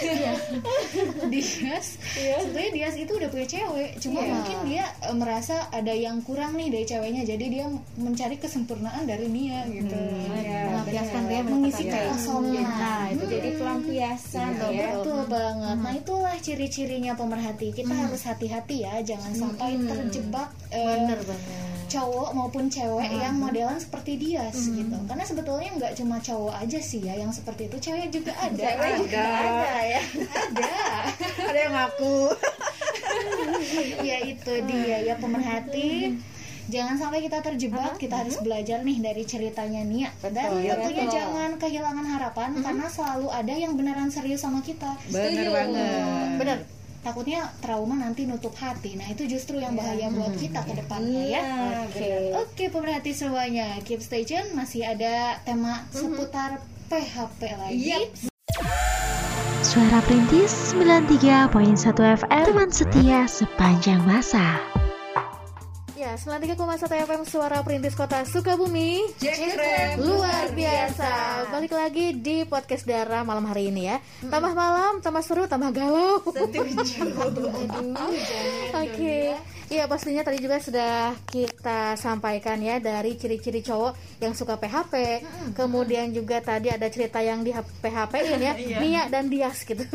Dias. 1.30 1.86
Sebetulnya 2.40 2.70
Dias 2.72 2.94
itu 2.96 3.12
udah 3.16 3.28
punya 3.28 3.46
cewek, 3.46 3.90
cuma 4.02 4.20
mungkin 4.24 4.58
dia 4.68 4.84
eh, 5.04 5.16
merasa 5.16 5.68
ada 5.70 5.92
yang 5.92 6.20
kurang 6.24 6.56
nih 6.56 6.68
dari 6.72 6.86
ceweknya, 6.86 7.22
jadi 7.30 7.44
dia 7.46 7.66
mencari 7.94 8.36
kesempurnaan 8.36 9.04
dari 9.04 9.26
Nia 9.26 9.62
gitu. 9.66 9.94
Melampiaskan 10.34 11.22
dia 11.24 11.40
Mengisi 11.40 11.84
mendapatkan- 11.84 12.10
kekosongan. 12.10 12.66
Nah, 12.66 13.04
itu 13.08 13.24
jadi 13.24 13.48
pelampiasan 13.54 14.50
ya. 14.68 14.88
Betul 14.94 15.20
banget. 15.26 15.76
Nah 15.76 15.92
itulah 15.92 16.34
ciri-cirinya 16.36 17.12
pemerhati. 17.14 17.70
Kita 17.70 17.92
harus 17.92 18.22
hati-hati 18.22 18.82
ya, 18.82 18.98
jangan 19.00 19.30
sampai 19.32 19.78
terjebak 19.78 20.50
eh, 20.68 20.82
Bener 20.98 21.20
banget. 21.20 21.68
cowok 21.88 22.30
maupun 22.32 22.66
cewek 22.66 23.10
yang 23.10 23.34
modelan 23.36 23.74
seperti 23.76 24.14
Dias 24.16 24.54
gitu. 24.64 24.94
Karena 25.04 25.22
sebetulnya 25.22 25.70
nggak 25.72 25.92
cuma 25.94 26.18
cowok 26.18 26.54
aja 26.56 26.78
sih 26.78 27.00
ya 27.00 27.14
yang 27.14 27.30
seperti 27.30 27.66
itu, 27.66 27.76
cewek 27.80 28.10
juga 28.10 28.30
ada. 28.40 28.58
Cewek 28.60 28.92
juga 29.00 29.22
ada 29.22 29.74
ya. 29.84 30.00
ada. 30.00 30.74
Ada 31.50 31.58
yang 31.60 31.74
ngaku. 31.74 32.18
ya 34.08 34.16
itu 34.24 34.52
dia 34.64 34.98
ya 35.02 35.14
pemerhati. 35.16 36.14
Jangan 36.70 36.96
sampai 37.02 37.18
kita 37.26 37.42
terjebak, 37.42 37.98
kita 37.98 38.22
harus 38.22 38.38
belajar 38.38 38.86
nih 38.86 39.02
dari 39.02 39.26
ceritanya 39.26 39.82
Nia. 39.82 40.10
Dan 40.22 40.62
ya, 40.62 40.78
tentunya 40.78 41.04
betul. 41.10 41.16
jangan 41.18 41.50
kehilangan 41.58 42.06
harapan 42.06 42.50
karena 42.62 42.86
selalu 42.86 43.26
ada 43.34 43.54
yang 43.58 43.74
beneran 43.74 44.08
serius 44.14 44.46
sama 44.46 44.62
kita. 44.62 44.94
bener 45.10 45.50
banget 45.50 46.30
Bener. 46.38 46.58
Takutnya 47.00 47.48
trauma 47.64 47.96
nanti 47.96 48.28
nutup 48.28 48.52
hati. 48.60 48.92
Nah, 48.94 49.08
itu 49.08 49.24
justru 49.24 49.56
yang 49.56 49.72
bahaya 49.72 50.12
buat 50.12 50.36
kita 50.36 50.62
ke 50.68 50.84
depannya 50.84 51.22
ya. 51.32 51.42
Oke. 51.88 52.36
Oke, 52.36 52.64
pemerhati 52.68 53.16
semuanya, 53.16 53.80
keep 53.82 54.04
stay 54.04 54.22
tune. 54.22 54.52
Masih 54.52 54.84
ada 54.84 55.40
tema 55.42 55.88
seputar 55.90 56.60
PHP 56.92 57.40
lagi. 57.56 58.12
Suara 59.64 60.04
Perintis 60.04 60.76
93.1 60.76 61.48
FM 62.20 62.44
Teman 62.52 62.68
setia 62.68 63.24
sepanjang 63.24 64.02
masa 64.04 64.60
Ya, 66.00 66.16
93,1 66.16 66.56
FM 67.04 67.22
Suara 67.28 67.60
Perintis 67.60 67.92
Kota 67.92 68.24
Sukabumi. 68.24 69.04
Luar 70.00 70.48
biasa. 70.56 71.44
Balik 71.52 71.76
lagi 71.76 72.16
di 72.16 72.48
podcast 72.48 72.88
Darah 72.88 73.20
malam 73.20 73.44
hari 73.44 73.68
ini 73.68 73.84
ya. 73.84 74.00
Tambah 74.24 74.56
malam, 74.56 75.04
tambah 75.04 75.20
seru, 75.20 75.44
tambah 75.44 75.68
galau. 75.76 76.24
Oke. 78.80 79.36
Iya, 79.70 79.86
pastinya 79.86 80.26
tadi 80.26 80.42
juga 80.42 80.58
sudah 80.58 81.14
kita 81.30 81.94
sampaikan 81.94 82.58
ya 82.58 82.82
dari 82.82 83.14
ciri-ciri 83.14 83.62
cowok 83.62 84.18
yang 84.18 84.34
suka 84.34 84.58
PHP. 84.58 85.22
Kemudian 85.54 86.10
juga 86.10 86.42
tadi 86.42 86.74
ada 86.74 86.90
cerita 86.90 87.22
yang 87.22 87.46
di 87.46 87.54
PHP-in 87.54 88.42
ya, 88.42 88.52
Nia 88.82 89.06
dan 89.06 89.30
Dias 89.30 89.62
gitu. 89.62 89.86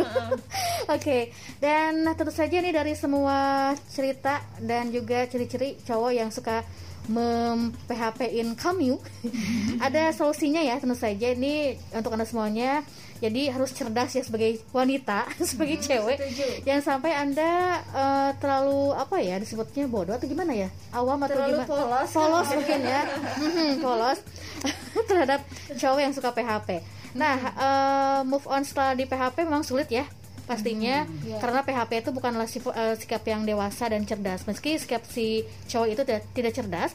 Oke. 0.96 1.36
Dan 1.60 2.08
tentu 2.16 2.32
saja 2.32 2.64
nih 2.64 2.72
dari 2.72 2.96
semua 2.96 3.76
cerita 3.92 4.40
dan 4.64 4.96
juga 4.96 5.28
ciri-ciri 5.28 5.76
cowok 5.84 6.12
yang 6.16 6.32
suka 6.32 6.64
mem 7.08 7.72
PHP-in 7.86 8.54
kamu 8.54 8.98
ada 9.86 10.10
solusinya 10.12 10.60
ya 10.60 10.78
tentu 10.78 10.94
saja. 10.94 11.32
Ini 11.32 11.76
untuk 11.94 12.14
anda 12.14 12.24
semuanya. 12.24 12.82
Jadi 13.16 13.48
harus 13.48 13.72
cerdas 13.72 14.12
ya 14.12 14.22
sebagai 14.22 14.60
wanita 14.76 15.24
sebagai 15.50 15.80
cewek. 15.80 16.20
jangan 16.68 16.84
sampai 16.84 17.16
anda 17.16 17.80
eh, 17.96 18.32
terlalu 18.38 18.92
apa 18.92 19.24
ya 19.24 19.40
disebutnya 19.40 19.88
bodoh 19.88 20.12
atau 20.14 20.28
gimana 20.28 20.52
ya? 20.52 20.68
Awam 20.92 21.24
atau 21.24 21.32
Terlalu 21.34 21.64
gimana? 21.64 21.70
polos. 21.70 22.10
polos 22.12 22.48
mungkin 22.52 22.80
ya. 22.84 23.02
Mhm, 23.40 23.70
polos 23.80 24.20
terhadap 25.10 25.40
cowok 25.74 26.00
yang 26.02 26.12
suka 26.12 26.32
PHP 26.32 26.84
nah 27.16 27.36
eh, 27.40 28.20
move 28.28 28.44
on 28.44 28.68
setelah 28.68 28.92
di 28.92 29.08
PHP 29.08 29.48
memang 29.48 29.64
sulit 29.64 29.88
ya 29.88 30.04
pastinya 30.46 31.10
karena 31.42 31.66
PHP 31.66 31.92
itu 32.06 32.10
bukanlah 32.14 32.46
eh, 32.48 32.96
sikap 32.98 33.26
yang 33.26 33.44
dewasa 33.44 33.90
dan 33.90 34.06
cerdas. 34.06 34.46
Meski 34.46 34.78
sikap 34.78 35.04
si 35.06 35.44
cowok 35.70 35.88
itu 35.92 36.02
tidak, 36.06 36.24
tidak 36.34 36.54
cerdas 36.54 36.94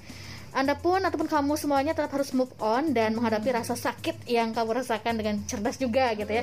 anda 0.50 0.74
pun 0.74 0.98
ataupun 0.98 1.30
kamu 1.30 1.54
semuanya 1.54 1.94
tetap 1.94 2.10
harus 2.10 2.34
move 2.34 2.50
on 2.58 2.90
dan 2.90 3.14
menghadapi 3.14 3.54
rasa 3.54 3.78
sakit 3.78 4.26
yang 4.26 4.50
kamu 4.50 4.82
rasakan 4.82 5.14
dengan 5.14 5.38
cerdas 5.46 5.78
juga 5.78 6.10
gitu 6.18 6.26
ya. 6.26 6.42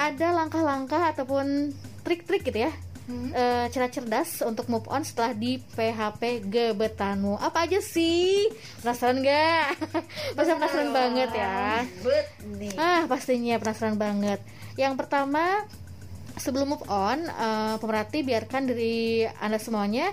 Ada 0.00 0.32
langkah-langkah 0.32 1.12
ataupun 1.12 1.68
trik-trik 2.00 2.48
gitu 2.48 2.64
ya 2.64 2.72
eh, 3.10 3.66
cara 3.70 3.86
cerdas 3.86 4.42
untuk 4.42 4.66
move 4.66 4.86
on 4.90 5.06
setelah 5.06 5.32
di 5.36 5.62
PHP 5.62 6.48
gebetanmu. 6.50 7.38
Apa 7.38 7.66
aja 7.68 7.78
sih? 7.78 8.50
Penasaran 8.82 9.22
nggak? 9.22 9.66
Pasti 10.36 10.52
penasaran 10.56 10.90
banget 10.90 11.30
ya. 11.34 11.86
Bet 12.02 12.26
nih. 12.58 12.74
Ah, 12.74 13.02
pastinya 13.06 13.56
penasaran 13.62 13.96
banget. 13.98 14.42
Yang 14.74 14.94
pertama, 14.98 15.64
sebelum 16.36 16.76
move 16.76 16.86
on, 16.86 17.24
eh, 17.24 17.74
pemerhati 17.80 18.22
biarkan 18.22 18.68
diri 18.68 19.24
Anda 19.40 19.56
semuanya 19.56 20.12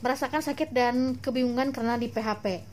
merasakan 0.00 0.40
sakit 0.40 0.72
dan 0.72 1.20
kebingungan 1.20 1.76
karena 1.76 2.00
di 2.00 2.08
PHP. 2.08 2.64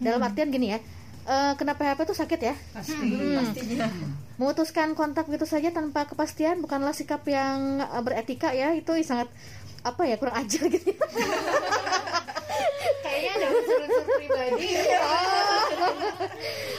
Dalam 0.00 0.24
artian 0.24 0.48
gini 0.48 0.72
ya, 0.72 0.80
eh, 1.28 1.52
kena 1.54 1.76
PHP 1.76 2.08
itu 2.08 2.16
sakit 2.16 2.40
ya. 2.40 2.54
pasti 2.72 2.96
Pastinya. 3.36 3.88
Memutuskan 4.40 4.96
kontak 4.96 5.28
begitu 5.28 5.44
saja 5.44 5.70
tanpa 5.70 6.08
kepastian 6.08 6.64
bukanlah 6.64 6.96
sikap 6.96 7.22
yang 7.28 7.84
eh, 7.84 8.02
beretika 8.02 8.50
ya. 8.56 8.72
Itu 8.72 8.96
sangat 9.04 9.28
apa 9.82 10.02
ya 10.08 10.16
kurang 10.16 10.40
ajar 10.40 10.66
gitu. 10.72 10.94
ya. 12.62 12.70
Kayaknya 13.02 13.30
ada 13.34 13.46
unsur-unsur 13.50 14.04
pribadi. 14.06 14.68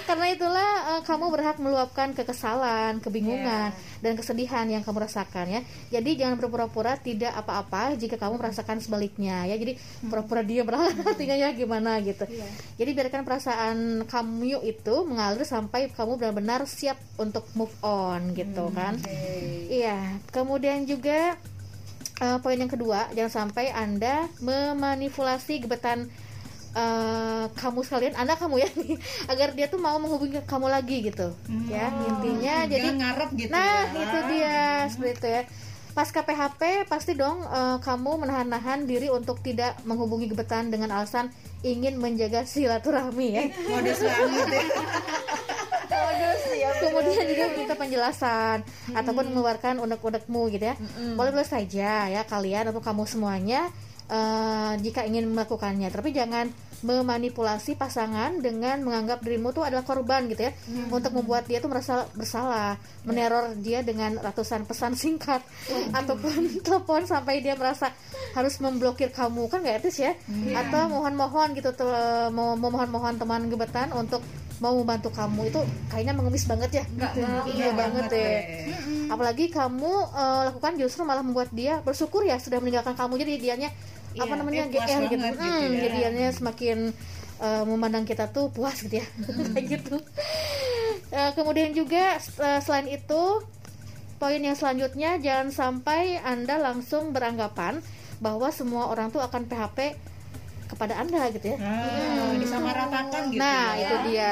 Karena 0.04 0.26
itulah 0.32 0.72
eh, 0.96 1.02
kamu 1.04 1.26
berhak 1.32 1.58
meluapkan 1.60 2.16
kekesalan, 2.16 3.04
kebingungan, 3.04 3.72
dan 4.04 4.14
kesedihan 4.20 4.66
yang 4.68 4.84
kamu 4.84 5.08
rasakan 5.08 5.48
ya. 5.48 5.62
Jadi 5.92 6.20
jangan 6.20 6.40
berpura-pura 6.40 7.00
tidak 7.00 7.32
apa-apa 7.36 7.96
jika 7.96 8.20
kamu 8.20 8.40
merasakan 8.40 8.80
sebaliknya 8.84 9.48
ya. 9.48 9.56
Jadi 9.56 9.80
pura-pura 10.08 10.44
dia 10.44 10.64
berhala 10.68 10.92
tinggalnya 11.20 11.56
gimana 11.56 12.00
gitu. 12.04 12.28
Jadi 12.80 12.90
biarkan 12.92 13.24
perasaan 13.24 13.78
kamu 14.08 14.64
itu 14.68 14.96
mengalir 15.08 15.48
sampai 15.48 15.88
kamu 15.92 16.20
benar-benar 16.20 16.68
siap 16.68 17.00
untuk 17.16 17.48
move 17.56 17.74
on 17.84 18.36
gitu 18.36 18.68
kan. 18.76 19.00
Iya. 19.72 20.20
Kemudian 20.30 20.84
juga 20.84 21.40
uh, 22.24 22.38
poin 22.40 22.56
yang 22.56 22.72
kedua 22.72 23.12
jangan 23.12 23.52
sampai 23.52 23.76
anda 23.76 24.32
memanipulasi 24.40 25.68
gebetan 25.68 26.08
uh, 26.72 27.52
kamu 27.60 27.84
sekalian 27.84 28.16
anak 28.16 28.40
kamu 28.40 28.64
ya 28.64 28.70
agar 29.32 29.52
dia 29.52 29.68
tuh 29.68 29.84
mau 29.84 30.00
menghubungi 30.00 30.40
kamu 30.48 30.72
lagi 30.72 31.04
gitu 31.04 31.36
ya 31.68 31.92
intinya 32.08 32.56
jadi 32.72 32.88
ngarep 32.96 33.30
gitu 33.36 33.52
nah 33.52 33.92
ya. 33.92 34.00
itu 34.08 34.18
dia 34.32 34.58
seperti 34.88 35.14
itu 35.20 35.30
ya. 35.30 35.44
Pasca 35.94 36.26
PHP 36.26 36.90
pasti 36.90 37.14
dong 37.14 37.46
uh, 37.46 37.78
kamu 37.78 38.26
menahan-nahan 38.26 38.90
diri 38.90 39.14
untuk 39.14 39.46
tidak 39.46 39.78
menghubungi 39.86 40.26
gebetan 40.26 40.74
dengan 40.74 40.90
alasan 40.90 41.30
ingin 41.62 42.02
menjaga 42.02 42.50
silaturahmi 42.50 43.28
ya. 43.30 43.44
Modus 43.70 44.02
banget 44.02 44.48
ya 44.58 44.64
kemudian 46.84 47.26
juga 47.26 47.44
meminta 47.54 47.76
penjelasan 47.76 48.58
ataupun 48.94 49.26
mengeluarkan 49.32 49.76
unek-unekmu 49.82 50.42
gitu 50.54 50.66
ya. 50.72 50.76
Boleh 51.16 51.32
boleh 51.34 51.48
saja 51.48 52.08
ya 52.10 52.22
kalian 52.28 52.70
atau 52.70 52.82
kamu 52.84 53.04
semuanya 53.10 53.72
eh, 54.12 54.74
jika 54.82 55.06
ingin 55.08 55.30
melakukannya. 55.32 55.90
Tapi 55.90 56.14
jangan 56.14 56.52
memanipulasi 56.84 57.80
pasangan 57.80 58.44
dengan 58.44 58.84
menganggap 58.84 59.24
dirimu 59.24 59.56
tuh 59.56 59.64
adalah 59.64 59.88
korban 59.88 60.28
gitu 60.28 60.52
ya. 60.52 60.52
Untuk 60.92 61.16
membuat 61.16 61.48
dia 61.48 61.64
tuh 61.64 61.72
merasa 61.72 62.06
bersalah 62.12 62.76
meneror 63.08 63.56
dia 63.58 63.82
dengan 63.82 64.20
ratusan 64.20 64.68
pesan 64.68 64.94
singkat 65.02 65.40
ataupun 65.96 66.60
telepon 66.62 67.08
sampai 67.08 67.40
dia 67.40 67.56
merasa 67.56 67.96
harus 68.36 68.60
memblokir 68.60 69.10
kamu. 69.16 69.48
Kan 69.48 69.64
gak 69.64 69.88
etis 69.88 70.04
ya? 70.04 70.12
Atau 70.54 70.92
mohon-mohon 70.92 71.56
gitu 71.56 71.72
mau 72.36 72.60
memohon-mohon 72.60 73.16
teman 73.16 73.48
gebetan 73.48 73.96
untuk 73.96 74.20
mau 74.60 74.76
membantu 74.76 75.10
kamu. 75.16 75.50
Itu 75.50 75.64
kayaknya 75.88 76.14
mengemis 76.20 76.44
banget 76.46 76.84
ya. 76.84 76.86
Gitu. 76.86 77.20
iya 77.56 77.72
banget 77.72 78.06
ya. 78.12 78.40
apalagi 79.12 79.54
kamu 79.54 79.92
eh, 80.10 80.42
lakukan 80.52 80.74
justru 80.80 81.06
malah 81.06 81.22
membuat 81.22 81.54
dia 81.54 81.80
bersyukur 81.80 82.28
ya 82.28 82.36
sudah 82.44 82.60
meninggalkan 82.60 82.94
kamu. 82.94 83.24
Jadi 83.24 83.34
dianya 83.40 83.70
apa 84.16 84.26
Iya, 84.26 84.36
namanya 84.36 84.64
GR 84.66 84.78
gitu, 84.78 84.94
banget 84.94 85.12
gitu. 85.12 85.26
Hmm, 85.36 85.62
ya. 85.64 85.80
jadi 85.80 85.96
dianya 85.96 86.28
semakin 86.30 86.78
eh, 87.40 87.64
memandang 87.64 88.04
kita 88.04 88.28
tuh 88.28 88.50
puas 88.50 88.78
gitu 88.80 88.96
ya. 88.96 89.08
Kayak 89.54 89.66
gitu. 89.72 89.96
Eh, 91.10 91.32
kemudian 91.34 91.72
juga 91.72 92.16
eh, 92.18 92.60
selain 92.60 92.88
itu 92.88 93.24
poin 94.16 94.40
yang 94.40 94.54
selanjutnya 94.54 95.18
jangan 95.18 95.50
sampai 95.50 96.16
anda 96.18 96.56
langsung 96.56 97.12
beranggapan 97.12 97.84
bahwa 98.18 98.48
semua 98.50 98.88
orang 98.88 99.10
tuh 99.10 99.20
akan 99.20 99.44
PHP 99.44 100.00
kepada 100.66 100.96
anda 100.96 101.28
gitu 101.30 101.54
ya. 101.54 101.58
Nah, 101.60 102.34
disamaratakan 102.36 103.30
gitu 103.30 103.38
Nah, 103.38 103.66
ya. 103.74 103.82
itu 103.84 103.96
dia. 104.08 104.32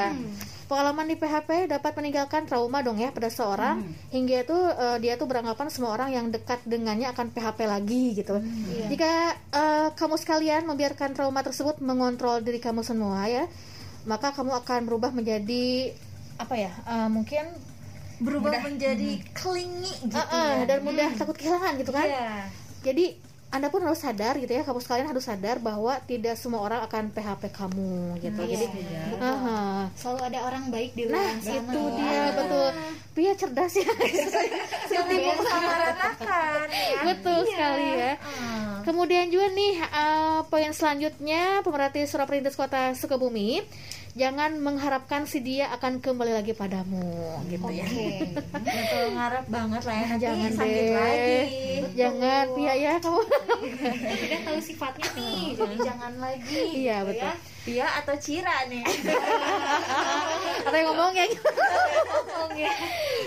Pengalaman 0.72 1.04
di 1.04 1.20
PHP 1.20 1.68
dapat 1.68 1.92
meninggalkan 2.00 2.48
trauma 2.48 2.80
dong 2.80 2.96
ya 2.96 3.12
pada 3.12 3.28
seorang 3.28 3.84
hingga 4.08 4.48
itu 4.48 4.56
eh, 4.56 4.98
dia 5.04 5.20
tuh 5.20 5.28
beranggapan 5.28 5.68
semua 5.68 6.00
orang 6.00 6.16
yang 6.16 6.32
dekat 6.32 6.64
dengannya 6.64 7.12
akan 7.12 7.28
PHP 7.36 7.60
lagi 7.68 8.16
gitu. 8.16 8.40
Jika 8.88 9.36
eh, 9.52 9.88
kamu 9.92 10.16
sekalian 10.16 10.64
membiarkan 10.64 11.12
trauma 11.12 11.44
tersebut 11.44 11.84
mengontrol 11.84 12.40
diri 12.40 12.64
kamu 12.64 12.88
semua 12.88 13.28
ya, 13.28 13.52
maka 14.08 14.32
kamu 14.32 14.64
akan 14.64 14.88
berubah 14.88 15.12
menjadi 15.12 15.92
apa 16.40 16.56
ya? 16.56 16.72
eh, 16.88 17.10
mungkin 17.12 17.52
berubah 18.22 18.64
menjadi 18.64 19.18
klingi 19.34 19.94
gitu 20.08 20.16
eh, 20.16 20.24
eh, 20.24 20.52
ya. 20.64 20.66
dan 20.72 20.80
mudah 20.86 21.10
takut 21.18 21.36
kehilangan 21.36 21.74
gitu 21.84 21.92
kan. 21.92 22.08
Iya. 22.08 22.48
Jadi 22.86 23.06
anda 23.52 23.68
pun 23.68 23.80
harus 23.80 24.00
sadar 24.00 24.36
gitu 24.36 24.48
ya, 24.50 24.64
kamu 24.64 24.80
sekalian 24.80 25.06
harus 25.06 25.22
sadar 25.22 25.60
bahwa 25.60 26.00
tidak 26.02 26.34
semua 26.34 26.64
orang 26.64 26.82
akan 26.82 27.12
PHP 27.12 27.52
kamu 27.52 27.92
gitu. 28.18 28.42
Jadi, 28.42 28.66
aha. 29.20 29.92
Selalu 29.94 30.20
ada 30.26 30.40
orang 30.42 30.64
baik 30.68 30.92
di 30.92 31.04
Nah, 31.06 31.20
luar 31.20 31.36
sana. 31.38 31.60
itu 31.68 31.82
dia 31.94 32.22
betul. 32.32 32.70
Pia 33.12 33.32
cerdas 33.36 33.74
ya. 33.76 33.92
Setiap 34.88 35.38
samaratakan 35.42 36.64
ya. 36.72 37.02
betul 37.06 37.40
sekali 37.46 37.88
ya. 37.94 38.14
Kemudian 38.82 39.28
juga 39.28 39.48
nih 39.50 39.74
eh, 39.78 40.40
poin 40.48 40.72
selanjutnya 40.72 41.60
pemerhati 41.62 42.04
surat 42.04 42.26
perintis 42.26 42.56
kota 42.56 42.96
Sukabumi 42.96 43.62
jangan 44.12 44.60
mengharapkan 44.60 45.24
si 45.24 45.40
dia 45.40 45.72
akan 45.72 46.04
kembali 46.04 46.36
lagi 46.36 46.52
padamu 46.52 47.02
gitu 47.48 47.68
ya. 47.72 47.88
Betul 48.52 49.16
ngarep 49.16 49.46
banget 49.48 49.82
lah 49.88 49.96
ya 49.96 50.06
nanti 50.08 50.24
Jangan 50.28 50.52
sakit 50.52 50.84
deh. 50.84 50.92
lagi. 50.92 51.40
Jangan 51.96 52.46
Pia 52.52 52.74
ya 52.76 52.94
kamu. 53.00 53.22
Udah 53.22 54.40
tahu 54.44 54.60
sifatnya 54.60 55.08
nih, 55.16 55.44
jadi 55.56 55.76
jangan 55.80 56.14
lagi. 56.20 56.60
iya 56.76 56.98
gitu 57.02 57.10
betul. 57.16 57.28
ya. 57.28 57.34
Pia 57.62 57.86
atau 58.02 58.18
Cira 58.18 58.66
nih. 58.66 58.82
Ada 60.68 60.76
yang 60.76 60.88
ngomong 60.90 61.14
ya. 61.14 61.26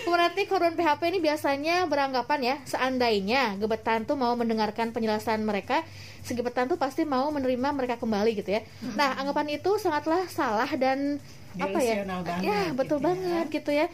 Pemerhati 0.05 0.43
korban 0.45 0.75
PHP 0.75 1.01
ini 1.09 1.19
biasanya 1.19 1.87
beranggapan 1.87 2.41
ya, 2.43 2.57
seandainya 2.65 3.55
gebetan 3.57 4.05
tuh 4.05 4.15
mau 4.15 4.35
mendengarkan 4.35 4.91
penjelasan 4.91 5.43
mereka, 5.43 5.81
si 6.21 6.35
gebetan 6.35 6.67
tuh 6.67 6.77
pasti 6.77 7.07
mau 7.07 7.31
menerima 7.31 7.73
mereka 7.73 7.95
kembali 7.97 8.31
gitu 8.37 8.51
ya. 8.53 8.61
Nah, 8.95 9.17
anggapan 9.17 9.55
itu 9.55 9.79
sangatlah 9.79 10.27
salah 10.29 10.69
dan 10.75 11.23
apa 11.57 11.79
ya? 11.79 12.03
Banget 12.05 12.43
Ya, 12.43 12.61
betul 12.75 12.99
gitu 12.99 13.01
ya. 13.01 13.07
banget 13.07 13.47
gitu 13.51 13.71
ya. 13.71 13.87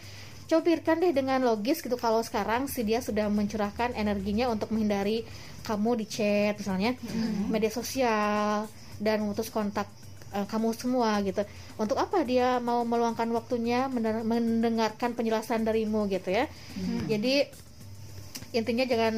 Coba 0.49 0.61
pikirkan 0.67 0.99
deh 0.99 1.12
dengan 1.14 1.38
logis 1.47 1.79
gitu 1.79 1.95
kalau 1.95 2.25
sekarang 2.27 2.67
si 2.67 2.83
dia 2.83 2.99
sudah 2.99 3.31
mencurahkan 3.31 3.95
energinya 3.95 4.51
untuk 4.51 4.75
menghindari 4.75 5.23
kamu 5.62 6.01
di 6.01 6.07
chat 6.11 6.59
misalnya, 6.59 6.99
media 7.47 7.71
sosial 7.71 8.67
dan 8.99 9.23
memutus 9.23 9.47
kontak 9.47 9.87
eh, 10.31 10.47
kamu 10.47 10.73
semua 10.73 11.19
gitu. 11.21 11.43
Untuk 11.77 11.97
apa 11.97 12.23
dia 12.23 12.59
mau 12.59 12.83
meluangkan 12.83 13.27
waktunya 13.31 13.87
mendengarkan 14.25 15.12
penjelasan 15.12 15.62
darimu 15.62 16.07
gitu 16.07 16.31
ya. 16.31 16.47
Jadi 17.07 17.47
intinya 18.51 18.83
jangan 18.83 19.14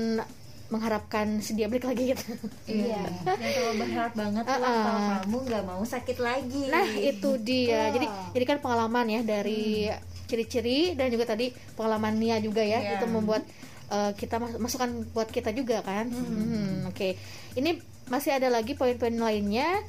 mengharapkan 0.69 1.45
si 1.45 1.53
dia 1.53 1.69
balik 1.69 1.85
lagi 1.85 2.17
gitu. 2.17 2.25
Iya. 2.65 3.05
Dan 3.29 3.37
kalau 3.37 3.73
berharap 3.77 4.13
banget 4.17 4.45
lah 4.49 4.57
Uh-uh. 4.57 4.85
kalau 4.89 5.01
kamu 5.21 5.37
nggak 5.53 5.65
mau 5.69 5.83
sakit 5.85 6.17
lagi. 6.17 6.63
Nah, 6.73 6.89
itu 6.89 7.31
dia. 7.37 7.93
Jadi 7.93 8.07
jadi 8.33 8.45
kan 8.49 8.59
pengalaman 8.65 9.05
ya 9.09 9.21
dari 9.21 9.93
ciri-ciri 10.25 10.97
dan 10.97 11.13
juga 11.13 11.29
tadi 11.29 11.53
pengalaman 11.77 12.17
Nia 12.17 12.41
juga 12.41 12.65
ya 12.65 12.81
Iya. 12.81 12.91
itu 12.97 13.05
membuat 13.05 13.45
uh, 13.93 14.17
kita 14.17 14.41
mas- 14.41 14.57
masukan 14.57 15.05
buat 15.13 15.29
kita 15.29 15.53
juga 15.53 15.85
kan. 15.85 16.09
Hmm, 16.09 16.89
Oke. 16.89 17.21
Ini 17.53 17.77
masih 18.09 18.41
ada 18.41 18.49
lagi 18.49 18.73
poin-poin 18.73 19.13
lainnya 19.13 19.85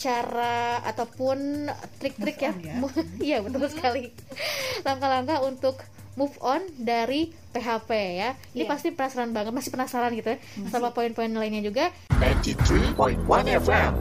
cara 0.00 0.80
ataupun 0.88 1.68
trik-trik 2.00 2.40
ya. 2.40 2.52
Iya, 3.20 3.44
betul 3.44 3.68
sekali. 3.68 4.08
Langkah-langkah 4.80 5.44
untuk 5.44 5.76
move 6.16 6.32
on 6.40 6.64
dari 6.80 7.36
PHP 7.52 7.90
ya. 8.16 8.30
Ini 8.56 8.64
pasti 8.64 8.90
penasaran 8.96 9.36
banget, 9.36 9.52
masih 9.52 9.70
penasaran 9.70 10.10
gitu 10.16 10.34
ya. 10.34 10.38
Sama 10.72 10.96
poin-poin 10.96 11.28
lainnya 11.28 11.60
juga. 11.60 11.92
93.1 12.16 13.20
FM. 13.60 13.92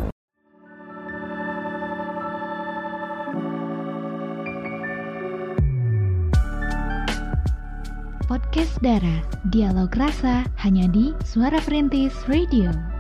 Podcast 8.29 8.77
Dara, 8.85 9.25
dialog 9.49 9.89
rasa 9.97 10.45
hanya 10.61 10.85
di 10.93 11.17
Suara 11.25 11.57
Perintis 11.65 12.13
Radio. 12.29 12.98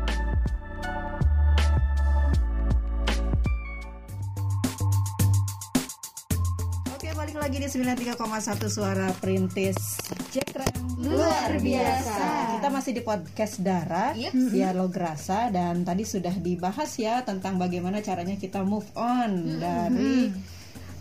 Di 7.59 7.67
93,1 7.67 8.71
Suara 8.71 9.11
Perintis. 9.19 9.99
Jekrem 10.31 10.71
Luar 11.03 11.51
biasa. 11.59 12.55
Kita 12.55 12.67
masih 12.71 12.95
di 12.95 13.03
podcast 13.03 13.59
Dara. 13.59 14.15
Dialog 14.15 14.87
Rasa 14.95 15.51
Dan 15.51 15.83
tadi 15.83 16.07
sudah 16.07 16.31
dibahas 16.39 16.95
ya 16.95 17.19
Tentang 17.27 17.59
bagaimana 17.59 17.99
caranya 17.99 18.39
kita 18.39 18.63
move 18.63 18.87
on 18.95 19.59
Dari 19.59 20.31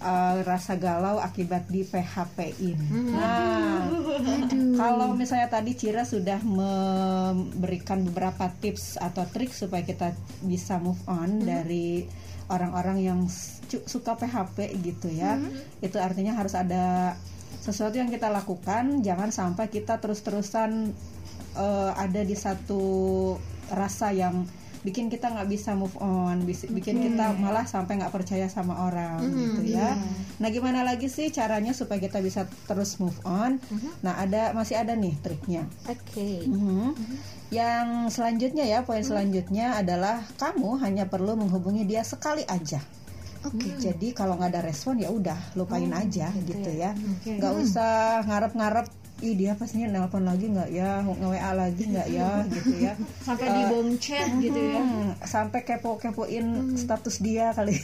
uh, 0.00 0.42
rasa 0.42 0.78
galau 0.78 1.18
akibat 1.18 1.66
di 1.68 1.82
PHP-in 1.82 2.78
Nah, 3.14 3.87
kalau 4.78 5.14
misalnya 5.14 5.50
tadi 5.50 5.74
Cira 5.74 6.02
sudah 6.06 6.38
memberikan 6.42 8.02
beberapa 8.06 8.50
tips 8.58 8.98
atau 8.98 9.26
trik 9.28 9.50
Supaya 9.50 9.82
kita 9.82 10.14
bisa 10.42 10.78
move 10.78 10.98
on 11.06 11.42
dari 11.42 12.06
orang-orang 12.48 12.98
yang 13.04 13.20
su- 13.28 13.84
suka 13.84 14.16
PHP 14.16 14.72
gitu 14.80 15.12
ya. 15.12 15.37
Itu 15.84 16.00
artinya 16.00 16.32
harus 16.34 16.56
ada 16.56 17.14
sesuatu 17.61 18.00
yang 18.00 18.08
kita 18.08 18.32
lakukan. 18.32 19.04
Jangan 19.04 19.30
sampai 19.30 19.68
kita 19.68 20.00
terus-terusan 20.00 20.96
eh, 21.54 21.90
ada 21.92 22.20
di 22.24 22.32
satu 22.32 22.82
rasa 23.68 24.16
yang 24.16 24.48
bikin 24.86 25.10
kita 25.10 25.30
nggak 25.32 25.48
bisa 25.50 25.74
move 25.74 25.94
on 25.98 26.46
bikin 26.46 27.02
kita 27.02 27.34
malah 27.36 27.66
sampai 27.66 27.98
nggak 27.98 28.14
percaya 28.14 28.46
sama 28.46 28.88
orang 28.88 29.18
gitu 29.26 29.74
ya. 29.74 29.98
nah 30.38 30.48
gimana 30.48 30.86
lagi 30.86 31.10
sih 31.10 31.34
caranya 31.34 31.74
supaya 31.74 31.98
kita 31.98 32.22
bisa 32.22 32.46
terus 32.66 32.96
move 33.02 33.16
on? 33.26 33.58
Nah 34.02 34.18
ada 34.22 34.54
masih 34.54 34.78
ada 34.78 34.94
nih 34.94 35.14
triknya. 35.18 35.66
Oke. 35.90 36.46
Mhm. 36.46 36.94
Yang 37.48 37.86
selanjutnya 38.12 38.64
ya, 38.68 38.84
poin 38.84 39.02
selanjutnya 39.02 39.80
adalah 39.80 40.20
kamu 40.36 40.78
hanya 40.84 41.08
perlu 41.08 41.34
menghubungi 41.34 41.88
dia 41.88 42.04
sekali 42.04 42.44
aja. 42.44 42.78
Oke. 43.46 43.78
Jadi 43.78 44.12
kalau 44.12 44.34
nggak 44.34 44.50
ada 44.54 44.62
respon 44.66 44.98
ya 44.98 45.08
udah 45.08 45.54
lupain 45.54 45.90
aja 45.94 46.30
gitu 46.44 46.70
ya. 46.70 46.92
Nggak 47.24 47.52
usah 47.62 48.22
ngarep-ngarep 48.26 48.86
ih 49.18 49.35
dia 49.35 49.52
pastinya 49.59 49.88
nelpon 49.90 50.22
lagi 50.22 50.46
nggak 50.50 50.70
ya? 50.70 51.02
Nge 51.02 51.26
WA 51.26 51.50
lagi 51.54 51.83
nggak 51.90 52.09
ya? 52.09 52.31
gitu 52.46 52.74
ya. 52.78 52.92
Sampai 53.26 53.46
di 53.50 53.62
bom 53.66 53.88
chat 53.98 54.28
gitu 54.38 54.61
ya. 54.61 54.81
Hmm, 54.81 55.11
sampai 55.22 55.61
kepo-kepoin 55.66 56.46
status 56.78 57.18
dia 57.18 57.50
kali. 57.52 57.74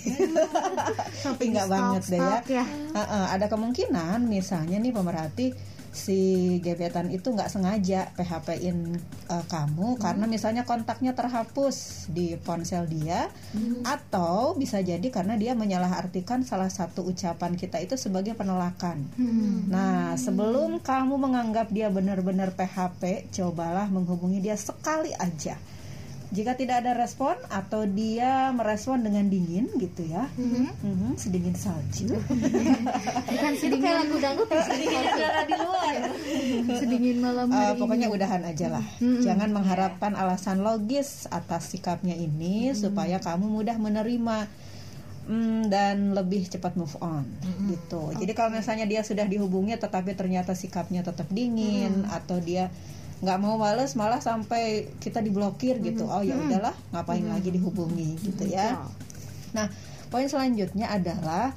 Sampai 1.25 1.44
nggak 1.51 1.68
banget 1.70 2.03
deh 2.14 2.20
ya, 2.20 2.38
ya. 2.47 2.64
Heeh, 2.94 3.25
ada 3.35 3.47
kemungkinan 3.51 4.25
misalnya 4.27 4.79
nih 4.79 4.92
pemerhati 4.94 5.47
si 5.94 6.18
gebetan 6.59 7.07
itu 7.14 7.30
nggak 7.30 7.46
sengaja 7.46 8.11
PHP-in 8.18 8.98
eh, 9.30 9.44
kamu 9.46 9.96
karena 10.02 10.26
misalnya 10.26 10.66
kontaknya 10.66 11.14
terhapus 11.14 12.11
di 12.11 12.35
ponsel 12.42 12.90
dia 12.90 13.30
atau 13.87 14.59
bisa 14.59 14.83
jadi 14.83 15.07
karena 15.14 15.38
dia 15.38 15.54
menyalahartikan 15.54 16.42
salah 16.42 16.68
satu 16.68 17.07
ucapan 17.07 17.54
kita 17.54 17.78
itu 17.78 17.94
sebagai 17.94 18.35
penolakan. 18.35 19.07
Nah, 19.70 20.18
sebelum 20.18 20.83
kamu 20.83 21.14
menganggap 21.14 21.70
dia 21.70 21.87
benar-benar 21.88 22.59
PHP, 22.59 23.30
cobalah 23.30 23.87
menghubungi 23.87 24.42
dia 24.42 24.59
sekali 24.59 25.14
aja. 25.14 25.54
Jika 26.35 26.59
tidak 26.59 26.83
ada 26.83 26.99
respon 26.99 27.38
atau 27.47 27.87
dia 27.87 28.51
merespon 28.51 29.01
dengan 29.01 29.31
dingin 29.31 29.70
gitu 29.79 30.03
ya, 30.03 30.27
Mhm, 30.35 31.14
sedingin 31.14 31.55
salju. 31.55 32.11
Bukan 33.31 33.53
sedingin. 33.55 33.81
kayak 33.81 33.99
lagu 34.03 34.16
dangdut 34.18 34.49
ya, 34.51 34.62
di 35.47 35.55
luar. 35.55 35.94
Sedingin 36.75 37.16
malam 37.23 37.49
hari 37.49 37.79
pokoknya 37.79 38.11
udahan 38.11 38.42
aja 38.42 38.66
lah. 38.68 38.85
Jangan 38.99 39.55
mengharapkan 39.55 40.12
alasan 40.12 40.61
logis 40.61 41.31
atas 41.31 41.70
sikapnya 41.70 42.12
ini 42.12 42.75
supaya 42.75 43.23
kamu 43.23 43.47
mudah 43.47 43.79
menerima. 43.79 44.51
Mm, 45.25 45.73
dan 45.73 46.12
lebih 46.12 46.53
cepat 46.53 46.77
move 46.77 47.01
on 47.01 47.25
gitu. 47.64 48.12
Jadi 48.12 48.37
kalau 48.37 48.53
misalnya 48.53 48.85
dia 48.85 49.01
sudah 49.01 49.25
dihubungi 49.25 49.73
tetapi 49.73 50.12
ternyata 50.12 50.53
sikapnya 50.53 51.01
tetap 51.01 51.33
dingin 51.33 52.05
atau 52.12 52.44
dia 52.44 52.68
nggak 53.22 53.38
mau 53.38 53.61
bales 53.61 53.94
malah 53.94 54.18
sampai 54.18 54.90
kita 54.98 55.22
diblokir 55.22 55.79
gitu. 55.85 56.09
Oh 56.09 56.24
ya 56.24 56.35
udahlah, 56.35 56.74
ngapain 56.90 57.24
lagi 57.24 57.55
dihubungi 57.55 58.18
gitu 58.20 58.50
ya. 58.50 58.83
Nah, 59.55 59.70
poin 60.11 60.27
selanjutnya 60.27 60.90
adalah 60.90 61.55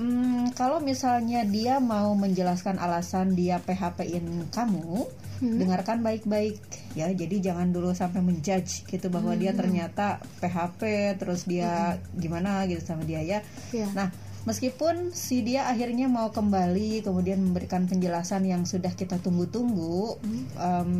hmm, 0.00 0.56
kalau 0.56 0.80
misalnya 0.80 1.44
dia 1.44 1.78
mau 1.78 2.16
menjelaskan 2.16 2.80
alasan 2.80 3.36
dia 3.36 3.60
PHP-in 3.60 4.48
kamu, 4.50 5.04
dengarkan 5.44 6.00
baik-baik 6.00 6.58
ya. 6.96 7.12
Jadi 7.12 7.44
jangan 7.44 7.70
dulu 7.70 7.92
sampai 7.92 8.24
menjudge 8.24 8.88
gitu 8.88 9.12
bahwa 9.12 9.36
dia 9.36 9.52
ternyata 9.52 10.24
PHP 10.40 11.14
terus 11.20 11.44
dia 11.44 12.00
gimana 12.16 12.64
gitu 12.64 12.80
sama 12.80 13.04
dia 13.04 13.20
ya. 13.20 13.44
Iya. 13.70 13.88
Nah, 13.92 14.08
meskipun 14.44 15.12
si 15.12 15.40
dia 15.40 15.68
akhirnya 15.68 16.08
mau 16.08 16.28
kembali 16.32 17.00
kemudian 17.04 17.40
memberikan 17.40 17.88
penjelasan 17.88 18.44
yang 18.44 18.68
sudah 18.68 18.92
kita 18.92 19.20
tunggu-tunggu, 19.20 20.20
em, 20.56 20.90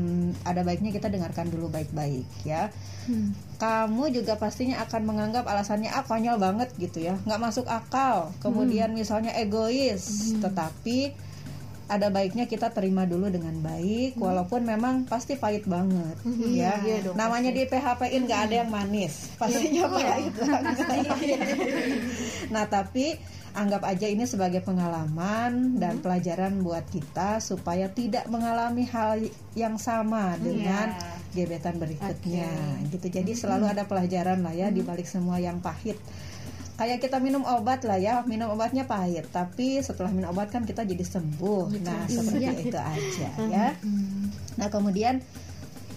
ada 0.44 0.64
baiknya 0.64 0.90
kita 0.92 1.12
dengarkan 1.12 1.52
dulu 1.52 1.68
baik-baik 1.68 2.24
ya. 2.44 2.72
Kamu 3.60 4.08
juga 4.12 4.40
pastinya 4.40 4.80
akan 4.84 5.02
menganggap 5.04 5.44
alasannya 5.44 5.92
ah 5.92 6.04
konyol 6.08 6.40
banget 6.40 6.72
gitu 6.80 7.04
ya, 7.04 7.20
nggak 7.28 7.40
masuk 7.40 7.68
akal. 7.68 8.32
Kemudian 8.40 8.96
misalnya 8.96 9.36
egois, 9.36 10.32
tetapi 10.40 11.12
ada 11.86 12.08
baiknya 12.08 12.48
kita 12.48 12.72
terima 12.72 13.04
dulu 13.04 13.28
dengan 13.28 13.54
baik, 13.60 14.16
walaupun 14.16 14.64
memang 14.64 15.04
pasti 15.04 15.36
pahit 15.36 15.68
banget 15.68 16.16
ya. 16.48 16.80
Namanya 17.12 17.52
di 17.52 17.68
PHP-in 17.68 18.24
nggak 18.24 18.40
ada 18.50 18.54
yang 18.64 18.70
manis, 18.72 19.34
pastinya 19.36 19.88
pahit 19.92 20.32
banget. 20.34 20.76
Nah, 22.54 22.68
tapi 22.68 23.16
anggap 23.54 23.86
aja 23.86 24.10
ini 24.10 24.26
sebagai 24.26 24.60
pengalaman 24.60 25.78
dan 25.78 26.02
pelajaran 26.02 26.60
buat 26.60 26.84
kita 26.90 27.38
supaya 27.38 27.86
tidak 27.86 28.26
mengalami 28.26 28.84
hal 28.90 29.22
yang 29.54 29.78
sama 29.78 30.34
dengan 30.42 30.92
gebetan 31.32 31.78
berikutnya. 31.78 32.50
Gitu. 32.90 33.06
Jadi 33.10 33.32
selalu 33.34 33.70
ada 33.70 33.86
pelajaran 33.86 34.42
lah 34.42 34.54
ya 34.54 34.68
di 34.74 34.82
balik 34.82 35.06
semua 35.06 35.38
yang 35.38 35.62
pahit. 35.62 35.96
Kayak 36.74 37.06
kita 37.06 37.22
minum 37.22 37.46
obat 37.46 37.86
lah 37.86 38.02
ya, 38.02 38.26
minum 38.26 38.50
obatnya 38.50 38.82
pahit, 38.82 39.30
tapi 39.30 39.78
setelah 39.78 40.10
minum 40.10 40.34
obat 40.34 40.50
kan 40.50 40.66
kita 40.66 40.82
jadi 40.82 41.06
sembuh. 41.06 41.70
Nah, 41.86 42.10
seperti 42.10 42.66
itu 42.66 42.78
aja 42.78 43.30
ya. 43.46 43.78
Nah, 44.58 44.68
kemudian 44.74 45.22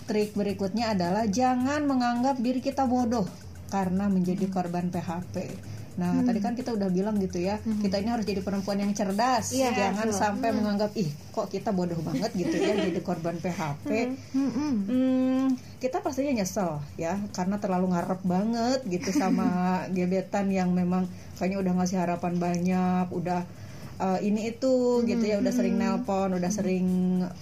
trik 0.06 0.38
berikutnya 0.38 0.94
adalah 0.94 1.26
jangan 1.26 1.82
menganggap 1.90 2.38
diri 2.38 2.62
kita 2.62 2.86
bodoh 2.86 3.26
karena 3.74 4.06
menjadi 4.06 4.46
korban 4.54 4.94
PHP. 4.94 5.36
Nah, 5.98 6.22
tadi 6.22 6.40
kan 6.40 6.54
kita 6.54 6.78
udah 6.78 6.94
bilang 6.94 7.18
gitu 7.18 7.42
ya, 7.42 7.58
kita 7.82 7.98
ini 7.98 8.14
harus 8.14 8.26
jadi 8.30 8.46
perempuan 8.46 8.78
yang 8.78 8.94
cerdas. 8.94 9.50
Jangan 9.74 10.08
sampai 10.14 10.50
menganggap 10.54 10.94
ih 10.94 11.10
kok 11.34 11.50
kita 11.50 11.70
bodoh 11.74 11.98
banget 12.02 12.34
gitu 12.34 12.54
ya 12.58 12.74
jadi 12.78 13.02
korban 13.02 13.38
PHP. 13.42 13.90
Hmm, 14.34 15.54
kita 15.82 16.02
pastinya 16.02 16.42
nyesel 16.42 16.82
ya 16.98 17.18
karena 17.34 17.62
terlalu 17.62 17.94
ngarep 17.94 18.22
banget 18.26 18.80
gitu 18.90 19.10
sama 19.14 19.50
gebetan 19.98 20.50
yang 20.50 20.74
memang 20.74 21.10
kayaknya 21.38 21.62
udah 21.66 21.74
ngasih 21.82 21.98
harapan 21.98 22.34
banyak, 22.38 23.06
udah 23.10 23.42
eh, 23.98 24.20
ini 24.22 24.54
itu 24.54 25.02
gitu 25.06 25.26
ya 25.26 25.42
udah 25.42 25.54
sering 25.54 25.82
nelpon, 25.82 26.38
udah 26.38 26.52
sering 26.54 26.88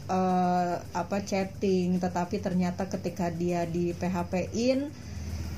eh, 0.08 0.76
apa 0.80 1.18
chatting, 1.28 2.00
tetapi 2.00 2.40
ternyata 2.40 2.88
ketika 2.88 3.28
dia 3.32 3.68
di 3.68 3.92
PHP-in 3.96 4.92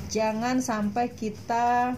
jangan 0.07 0.63
sampai 0.63 1.11
kita 1.11 1.97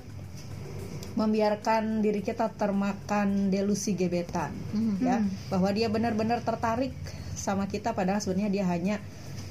membiarkan 1.18 2.06
diri 2.06 2.22
kita 2.22 2.54
termakan 2.54 3.50
delusi 3.50 3.98
gebetan 3.98 4.54
ya. 5.02 5.24
Bahwa 5.50 5.70
dia 5.74 5.90
benar-benar 5.90 6.46
tertarik 6.46 6.94
sama 7.34 7.66
kita 7.72 7.96
padahal 7.96 8.20
sebenarnya 8.20 8.52
dia 8.52 8.66
hanya 8.68 8.98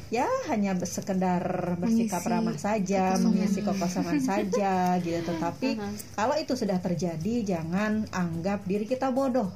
ya 0.08 0.24
hanya 0.48 0.72
sekedar 0.88 1.76
bersikap 1.76 2.24
ramah 2.24 2.56
saja 2.56 3.16
mengisi 3.20 3.60
kekosongan 3.60 4.20
saja 4.20 4.94
gitu. 5.06 5.20
Tetapi 5.24 5.80
kalau 6.16 6.34
itu 6.36 6.54
sudah 6.56 6.78
terjadi 6.80 7.44
jangan 7.44 8.08
anggap 8.12 8.64
diri 8.64 8.88
kita 8.88 9.12
bodoh 9.12 9.48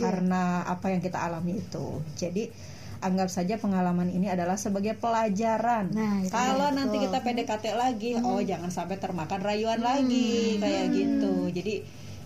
karena 0.00 0.64
apa 0.64 0.92
yang 0.92 1.04
kita 1.04 1.20
alami 1.20 1.60
itu. 1.60 2.00
Jadi 2.16 2.48
anggap 3.00 3.32
saja 3.32 3.56
pengalaman 3.56 4.12
ini 4.12 4.28
adalah 4.28 4.60
sebagai 4.60 4.92
pelajaran. 4.96 5.88
Nah, 5.92 6.20
itu 6.20 6.32
kalau 6.32 6.68
nanti 6.72 6.96
kita 7.00 7.18
PDKT 7.24 7.64
lagi 7.72 8.10
oh 8.20 8.40
jangan 8.44 8.68
sampai 8.68 9.00
termakan 9.00 9.40
rayuan 9.40 9.80
lagi 9.80 10.60
kayak 10.60 10.92
gitu. 10.92 11.48
Jadi 11.48 11.74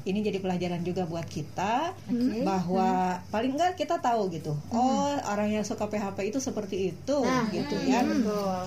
ini 0.04 0.20
jadi 0.20 0.38
pelajaran 0.40 0.84
juga 0.84 1.08
buat 1.08 1.24
kita 1.24 1.96
bahwa 2.44 3.20
paling 3.32 3.56
enggak 3.56 3.80
kita 3.80 3.96
tahu 4.04 4.28
gitu. 4.32 4.52
Oh 4.68 5.16
orang 5.24 5.48
yang 5.48 5.64
suka 5.64 5.88
PHP 5.88 6.28
itu 6.28 6.38
seperti 6.40 6.92
itu 6.92 7.16
gitu 7.50 7.76
ya. 7.88 8.04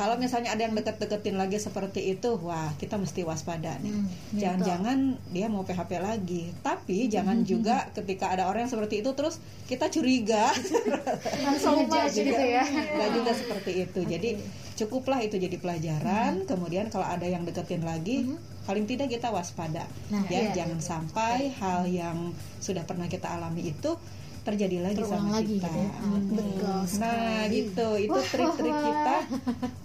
kalau 0.01 0.17
misalnya 0.17 0.53
ada 0.57 0.65
yang 0.65 0.73
deket-deketin 0.73 1.37
lagi 1.37 1.61
seperti 1.61 2.17
itu 2.17 2.41
wah 2.41 2.73
kita 2.81 2.97
mesti 2.97 3.21
waspada 3.21 3.77
nih. 3.85 3.93
Jangan-jangan 4.33 5.21
dia 5.29 5.45
mau 5.45 5.61
PHP 5.61 6.01
lagi 6.01 6.49
tapi 6.65 7.05
jangan 7.05 7.45
juga 7.45 7.89
ketika 7.93 8.33
ada 8.33 8.49
orang 8.49 8.65
yang 8.65 8.73
seperti 8.73 9.05
itu 9.05 9.13
terus 9.13 9.37
kita 9.69 9.93
curiga. 9.93 10.49
Langsung 11.45 11.85
ngejudge 11.85 12.17
gitu 12.17 12.43
ya. 12.43 12.65
Nggak 12.65 13.09
juga 13.13 13.31
seperti 13.37 13.71
itu. 13.85 13.99
Jadi 14.01 14.29
cukuplah 14.77 15.21
itu 15.21 15.37
jadi 15.37 15.57
pelajaran. 15.61 16.49
Kemudian 16.49 16.89
kalau 16.89 17.05
ada 17.05 17.29
yang 17.29 17.45
deketin 17.45 17.85
lagi 17.85 18.25
paling 18.67 18.83
tidak 18.83 19.07
kita 19.07 19.31
waspada. 19.31 19.87
Ya 20.27 20.51
jangan 20.51 20.83
sampai 20.83 21.55
hal 21.55 21.87
yang 21.87 22.35
sudah 22.59 22.83
pernah 22.83 23.07
kita 23.07 23.39
alami 23.39 23.71
itu 23.71 23.95
terjadi 24.43 24.79
lagi 24.79 25.03
Terulang 25.03 25.27
sama 25.27 25.39
lagi 25.39 25.55
kita. 25.59 25.67
gitu 25.67 25.79
ya. 25.79 25.91
Betul. 26.35 26.79
nah 26.99 27.41
gitu. 27.47 27.87
Itu 27.95 28.19
trik-trik 28.27 28.75
kita 28.75 29.17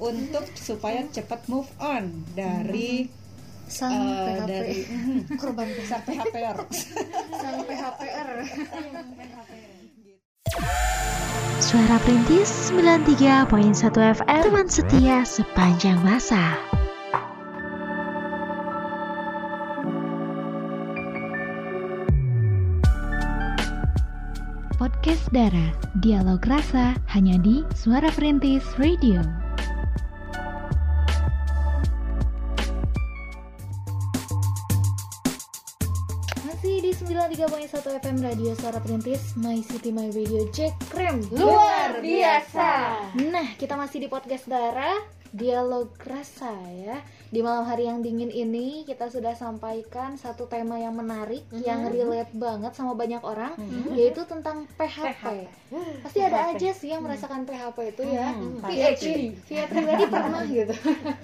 untuk 0.02 0.44
supaya 0.58 1.06
cepat 1.06 1.46
move 1.46 1.70
on 1.78 2.26
dari 2.34 3.06
sang 3.72 3.88
eh, 3.88 4.02
PHP 4.04 4.38
dari 4.44 4.78
korban 5.40 5.66
sang 5.88 6.02
PHPR 6.04 6.56
sang 7.40 7.56
PHPR 7.64 8.28
Suara 11.62 11.96
Perintis 12.04 12.68
93.1 12.74 13.48
FM 14.20 14.40
Teman 14.44 14.68
setia 14.68 15.24
sepanjang 15.24 15.96
masa 16.04 16.58
Podcast 24.82 25.30
Dara. 25.30 25.70
Dialog 26.02 26.42
Rasa 26.42 26.98
hanya 27.14 27.38
di 27.38 27.62
Suara 27.70 28.10
Perintis 28.10 28.66
Radio. 28.82 29.22
Masih 36.42 36.82
di 36.82 36.90
93.1 36.98 38.02
FM 38.02 38.26
Radio 38.26 38.58
Suara 38.58 38.82
Perintis 38.82 39.38
My 39.38 39.62
City 39.62 39.94
My 39.94 40.10
Radio 40.10 40.50
Jack 40.50 40.74
Krem 40.90 41.30
luar 41.30 42.02
biasa. 42.02 42.70
Nah 43.22 43.54
kita 43.54 43.78
masih 43.78 44.02
di 44.02 44.10
podcast 44.10 44.50
Dara 44.50 45.21
dialog 45.32 45.88
rasa 46.04 46.52
ya. 46.76 47.00
Di 47.32 47.40
malam 47.40 47.64
hari 47.64 47.88
yang 47.88 48.04
dingin 48.04 48.28
ini 48.28 48.84
kita 48.84 49.08
sudah 49.08 49.32
sampaikan 49.32 50.20
satu 50.20 50.44
tema 50.44 50.76
yang 50.76 50.92
menarik 50.92 51.40
yang 51.64 51.88
relate 51.88 52.28
banget 52.36 52.76
sama 52.76 52.92
banyak 52.92 53.24
orang 53.24 53.56
yaitu 53.96 54.28
tentang 54.28 54.68
PHP. 54.76 55.48
Pasti 56.04 56.20
ada 56.20 56.52
aja 56.52 56.70
sih 56.76 56.92
yang 56.92 57.00
merasakan 57.00 57.48
PHP 57.48 57.96
itu 57.96 58.02
ya. 58.04 58.36
Via, 58.68 58.92
via 59.48 59.64
pribadi 59.64 60.04
pernah 60.04 60.44
gitu. 60.44 60.76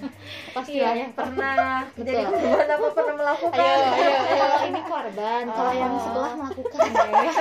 pasti 0.57 0.81
lah 0.81 0.97
ya 0.97 1.07
pernah 1.13 1.85
Betul. 1.93 2.25
korban 2.25 2.69
apa 2.73 2.87
pernah 2.97 3.15
melakukan 3.21 3.61
Ayo, 3.61 3.77
ayo, 3.77 4.11
ayo. 4.25 4.45
Kalau 4.49 4.61
ini 4.65 4.81
korban, 4.89 5.45
kalau 5.53 5.73
yang 5.77 5.95
sebelah 6.01 6.33
melakukan 6.41 6.89
ya. 6.97 7.33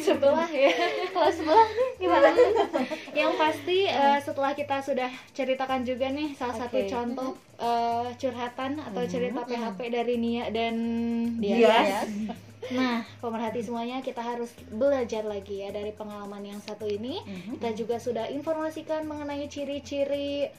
sebelah 0.00 0.48
ya. 0.48 0.70
Kalau 1.12 1.30
sebelah 1.30 1.68
gimana? 2.00 2.28
yang 3.12 3.32
pasti 3.36 3.84
eh, 3.84 4.18
setelah 4.24 4.56
kita 4.56 4.80
sudah 4.80 5.09
ceritakan 5.30 5.82
juga 5.82 6.10
nih 6.10 6.34
salah 6.34 6.56
satu 6.56 6.76
Oke. 6.76 6.88
contoh 6.88 7.30
eh, 7.56 8.08
curhatan 8.16 8.78
atau 8.78 9.02
cerita 9.04 9.40
PHP 9.42 9.78
dari 9.88 10.14
Nia 10.16 10.50
dan 10.50 10.74
Iya. 11.38 11.56
Dias. 11.56 12.08
Nah, 12.70 13.00
pemerhati 13.22 13.60
semuanya 13.60 13.98
kita 13.98 14.20
harus 14.20 14.48
belajar 14.68 15.22
lagi 15.22 15.60
ya 15.60 15.70
dari 15.70 15.90
pengalaman 15.90 16.44
yang 16.46 16.60
satu 16.60 16.84
ini. 16.84 17.18
Kita 17.52 17.72
juga 17.72 17.96
sudah 17.96 18.28
informasikan 18.28 19.04
mengenai 19.04 19.46
ciri-ciri 19.46 20.52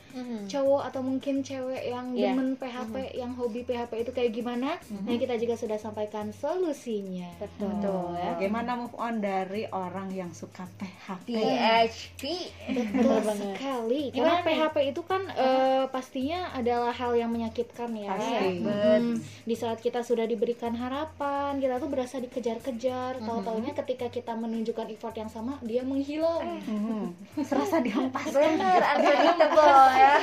cowok 0.46 0.82
atau 0.84 1.02
mungkin 1.02 1.40
cewek 1.40 1.86
yang 1.86 2.12
Iya. 2.12 2.34
demen 2.34 2.56
PHP, 2.56 2.96
yang 3.14 3.32
hobi 3.34 3.62
PHP 3.62 3.92
itu 4.00 4.12
kayak 4.12 4.32
gimana. 4.32 4.76
Nah, 5.02 5.16
kita 5.16 5.36
juga 5.36 5.56
sudah 5.56 5.78
sampaikan 5.78 6.30
solusinya. 6.32 7.30
betul 7.38 8.14
ya 8.14 8.34
Bagaimana 8.34 8.76
move 8.76 8.96
on 8.96 9.20
dari 9.20 9.68
orang 9.68 10.10
yang 10.10 10.32
suka 10.32 10.66
PHP? 10.76 11.28
PHP 11.32 12.22
Betul 12.72 13.20
sekali. 13.40 14.04
Karena 14.10 14.12
Gimana 14.12 14.40
nih? 14.40 14.46
PHP 14.48 14.76
itu 14.88 15.02
kan 15.04 15.22
eh, 15.28 15.86
pastinya 15.88 16.52
adalah 16.52 16.92
hal 16.92 17.14
yang 17.14 17.30
menyakitkan 17.30 17.92
ya. 17.94 18.12
Pasti. 18.12 18.48
Mm, 18.62 19.16
Di 19.44 19.56
saat 19.56 19.80
kita 19.80 20.02
sudah 20.02 20.24
diberikan 20.24 20.74
harapan, 20.74 21.58
kita 21.58 21.78
tuh 21.78 21.91
berasa 21.92 22.24
dikejar-kejar. 22.24 23.20
Mm-hmm. 23.20 23.28
Tahu-taunya 23.28 23.72
ketika 23.76 24.08
kita 24.08 24.34
menunjukkan 24.34 24.88
effort 24.90 25.16
yang 25.20 25.28
sama, 25.28 25.60
dia 25.62 25.84
menghilang. 25.84 26.64
Hmm, 26.64 27.12
serasa 27.44 27.84
dihempas. 27.84 28.32
unpredictable 28.32 29.84
ya 30.02 30.16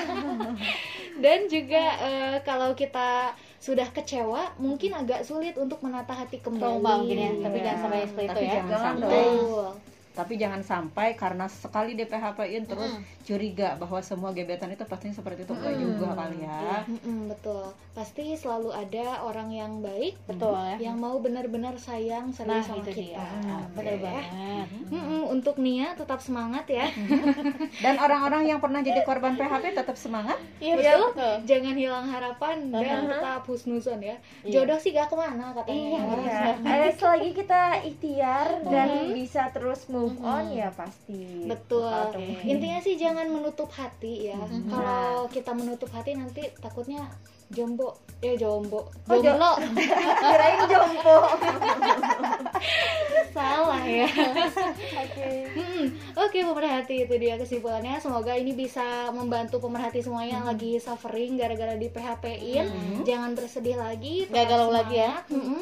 Dan 1.18 1.50
juga 1.50 1.84
eh, 2.00 2.36
kalau 2.46 2.72
kita 2.72 3.36
sudah 3.58 3.90
kecewa, 3.90 4.54
mungkin 4.62 4.94
agak 4.94 5.26
sulit 5.26 5.58
untuk 5.58 5.82
menata 5.82 6.14
hati 6.14 6.38
kembali. 6.38 6.62
Trauma 6.62 7.02
mungkin 7.02 7.18
ya 7.18 7.30
tapi 7.42 7.58
jangan 7.60 7.78
sampai 7.84 7.98
seperti 8.06 8.24
itu 8.24 8.32
Tapi 8.32 8.42
ya 8.46 8.52
jangan 8.54 8.70
Jangan 8.70 8.86
sampai. 8.86 9.10
Betul. 9.12 9.68
Tapi 10.18 10.34
jangan 10.34 10.66
sampai 10.66 11.14
karena 11.14 11.46
sekali 11.46 11.94
di 11.94 12.02
PHP-in 12.02 12.66
terus 12.66 12.90
curiga 13.22 13.78
bahwa 13.78 14.02
semua 14.02 14.34
gebetan 14.34 14.74
itu 14.74 14.82
pastinya 14.82 15.14
seperti 15.14 15.46
itu 15.46 15.54
enggak 15.54 15.78
juga 15.78 16.08
kali 16.18 16.42
ya. 16.42 16.82
Mm-mm, 16.90 17.30
betul. 17.30 17.70
Pasti 17.94 18.34
selalu 18.34 18.74
ada 18.74 19.22
orang 19.22 19.54
yang 19.54 19.78
baik, 19.78 20.18
betul 20.26 20.54
ya 20.58 20.90
yang 20.90 20.96
mau 20.98 21.18
benar-benar 21.22 21.76
sayang 21.78 22.30
nah 22.30 22.34
serius 22.34 22.66
sama 22.66 22.82
itu 22.82 23.06
kita. 23.06 23.20
dia 23.20 23.58
benar 23.74 23.96
banget 24.00 24.26
Mm-mm, 24.88 25.22
untuk 25.30 25.60
Nia 25.62 25.94
tetap 25.94 26.18
semangat 26.18 26.64
ya. 26.66 26.86
Dan 27.84 27.94
orang-orang 28.00 28.48
yang 28.48 28.58
pernah 28.58 28.80
jadi 28.82 29.04
korban 29.04 29.36
PHP 29.36 29.76
tetap 29.76 29.94
semangat. 29.94 30.38
Iya 30.58 30.74
betul. 30.80 31.34
Jangan 31.46 31.74
hilang 31.76 32.06
harapan 32.08 32.56
dan 32.72 33.06
tetap 33.06 33.42
husnuzon 33.46 34.00
ya. 34.02 34.16
Jodoh 34.42 34.78
sih 34.80 34.96
gak 34.96 35.12
ke 35.12 35.16
mana 35.18 35.52
katanya. 35.52 36.00
Iya, 36.08 36.40
eh, 36.88 36.92
selagi 36.96 37.30
kita 37.36 37.62
ikhtiar 37.84 38.48
dan 38.64 39.12
bisa 39.12 39.52
terus 39.52 39.86
move 39.92 40.07
on 40.22 40.46
ya 40.54 40.72
pasti. 40.72 41.44
Betul. 41.44 42.16
Intinya 42.46 42.80
sih 42.80 42.96
jangan 42.96 43.28
menutup 43.28 43.68
hati 43.68 44.32
ya. 44.32 44.40
Kalau 44.70 45.28
kita 45.28 45.52
menutup 45.52 45.92
hati 45.92 46.16
nanti 46.16 46.48
takutnya 46.62 47.04
jombo 47.48 47.96
eh 48.18 48.34
jombo 48.34 48.90
jomblo. 49.06 49.52
Kirain 50.22 50.58
jompo. 50.66 51.16
salah 53.28 53.78
ya. 53.86 54.08
Mm-mm. 55.54 55.86
oke 56.18 56.34
pemerhati 56.34 57.06
itu 57.06 57.14
dia 57.14 57.38
kesimpulannya. 57.38 58.02
Semoga 58.02 58.34
ini 58.34 58.50
bisa 58.52 58.82
membantu 59.14 59.62
pemerhati 59.62 60.02
semuanya 60.02 60.42
yang 60.42 60.46
lagi 60.46 60.74
suffering 60.82 61.38
gara-gara 61.38 61.78
di 61.78 61.86
PHP-in 61.86 62.66
jangan 63.06 63.38
bersedih 63.38 63.78
lagi 63.78 64.26
Nggak 64.26 64.42
tetap 64.42 64.50
galau 64.50 64.70
lagi 64.74 64.96
ya. 64.98 65.14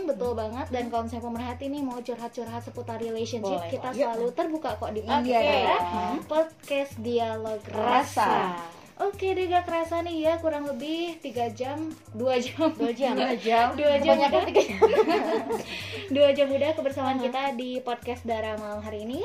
betul 0.09 0.33
banget. 0.33 0.67
Dan 0.73 0.89
kalau 0.89 1.05
misalnya 1.05 1.25
pemerhati 1.29 1.65
nih 1.69 1.83
mau 1.85 2.01
curhat-curhat 2.01 2.63
seputar 2.65 2.97
relationship 2.97 3.61
Boleh, 3.61 3.71
kita 3.71 3.89
selalu 3.93 4.29
terbuka 4.33 4.71
kok 4.81 4.91
di 4.97 5.05
podcast 5.05 5.29
ya. 5.29 5.77
podcast 6.25 6.93
dialog 7.05 7.61
rasa. 7.69 8.25
Rasa. 8.25 8.31
Oke 8.97 9.37
deh 9.37 9.45
gak 9.53 9.69
kerasa 9.69 10.01
nih 10.01 10.25
ya 10.25 10.33
kurang 10.41 10.65
lebih 10.65 11.21
3 11.21 11.53
jam 11.53 11.93
2 12.17 12.41
jam. 12.41 12.73
2 12.81 12.97
jam. 12.97 13.13
Dua 13.13 13.37
jam. 13.37 13.67
2 13.77 14.01
jam 14.01 14.17
udah. 14.17 14.45
Dua 16.17 16.29
jam 16.33 16.49
udah 16.49 16.71
kebersamaan 16.73 17.21
kita 17.21 17.53
di 17.61 17.77
podcast 17.85 18.25
Dara 18.25 18.57
malam 18.57 18.81
hari 18.81 19.05
ini. 19.05 19.21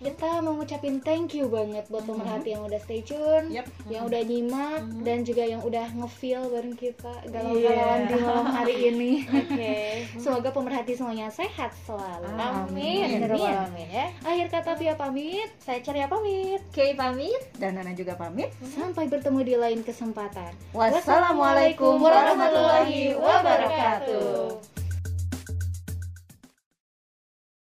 Kita 0.00 0.40
mau 0.40 0.56
ngucapin 0.56 1.04
thank 1.04 1.36
you 1.36 1.52
banget 1.52 1.84
buat 1.92 2.08
pemerhati 2.08 2.56
yang 2.56 2.64
udah 2.64 2.80
stay 2.80 3.04
tune 3.04 3.52
Yep. 3.52 3.66
Yang 3.92 4.02
udah 4.08 4.20
nyimak 4.24 4.82
Dan 5.04 5.18
juga 5.28 5.44
yang 5.44 5.60
udah 5.60 5.84
nge-feel 6.00 6.48
bareng 6.48 6.72
kita 6.72 7.14
Galau-galauan 7.28 8.08
di 8.08 8.16
malam 8.24 8.48
hari 8.56 8.76
ini. 8.88 9.12
Oke. 9.28 9.76
Semoga 10.24 10.48
pemerhati 10.48 10.96
semuanya 10.96 11.28
sehat 11.28 11.76
selalu. 11.84 12.32
Amin. 12.40 13.20
Amin. 13.20 13.52
amin 13.52 13.88
ya. 13.92 14.06
Akhir 14.24 14.48
kata 14.48 14.80
Via 14.80 14.96
pamit 14.96 15.52
saya 15.60 15.84
Ceria 15.84 16.08
pamit. 16.08 16.64
Oke, 16.72 16.96
pamit. 16.96 17.52
Dan 17.60 17.76
Nana 17.76 17.92
juga 17.92 18.16
pamit. 18.16 18.48
Sampai 18.94 19.10
bertemu 19.10 19.40
di 19.42 19.54
lain 19.58 19.82
kesempatan 19.82 20.54
Wassalamualaikum 20.70 21.98
warahmatullahi 21.98 23.18
wabarakatuh. 23.18 24.73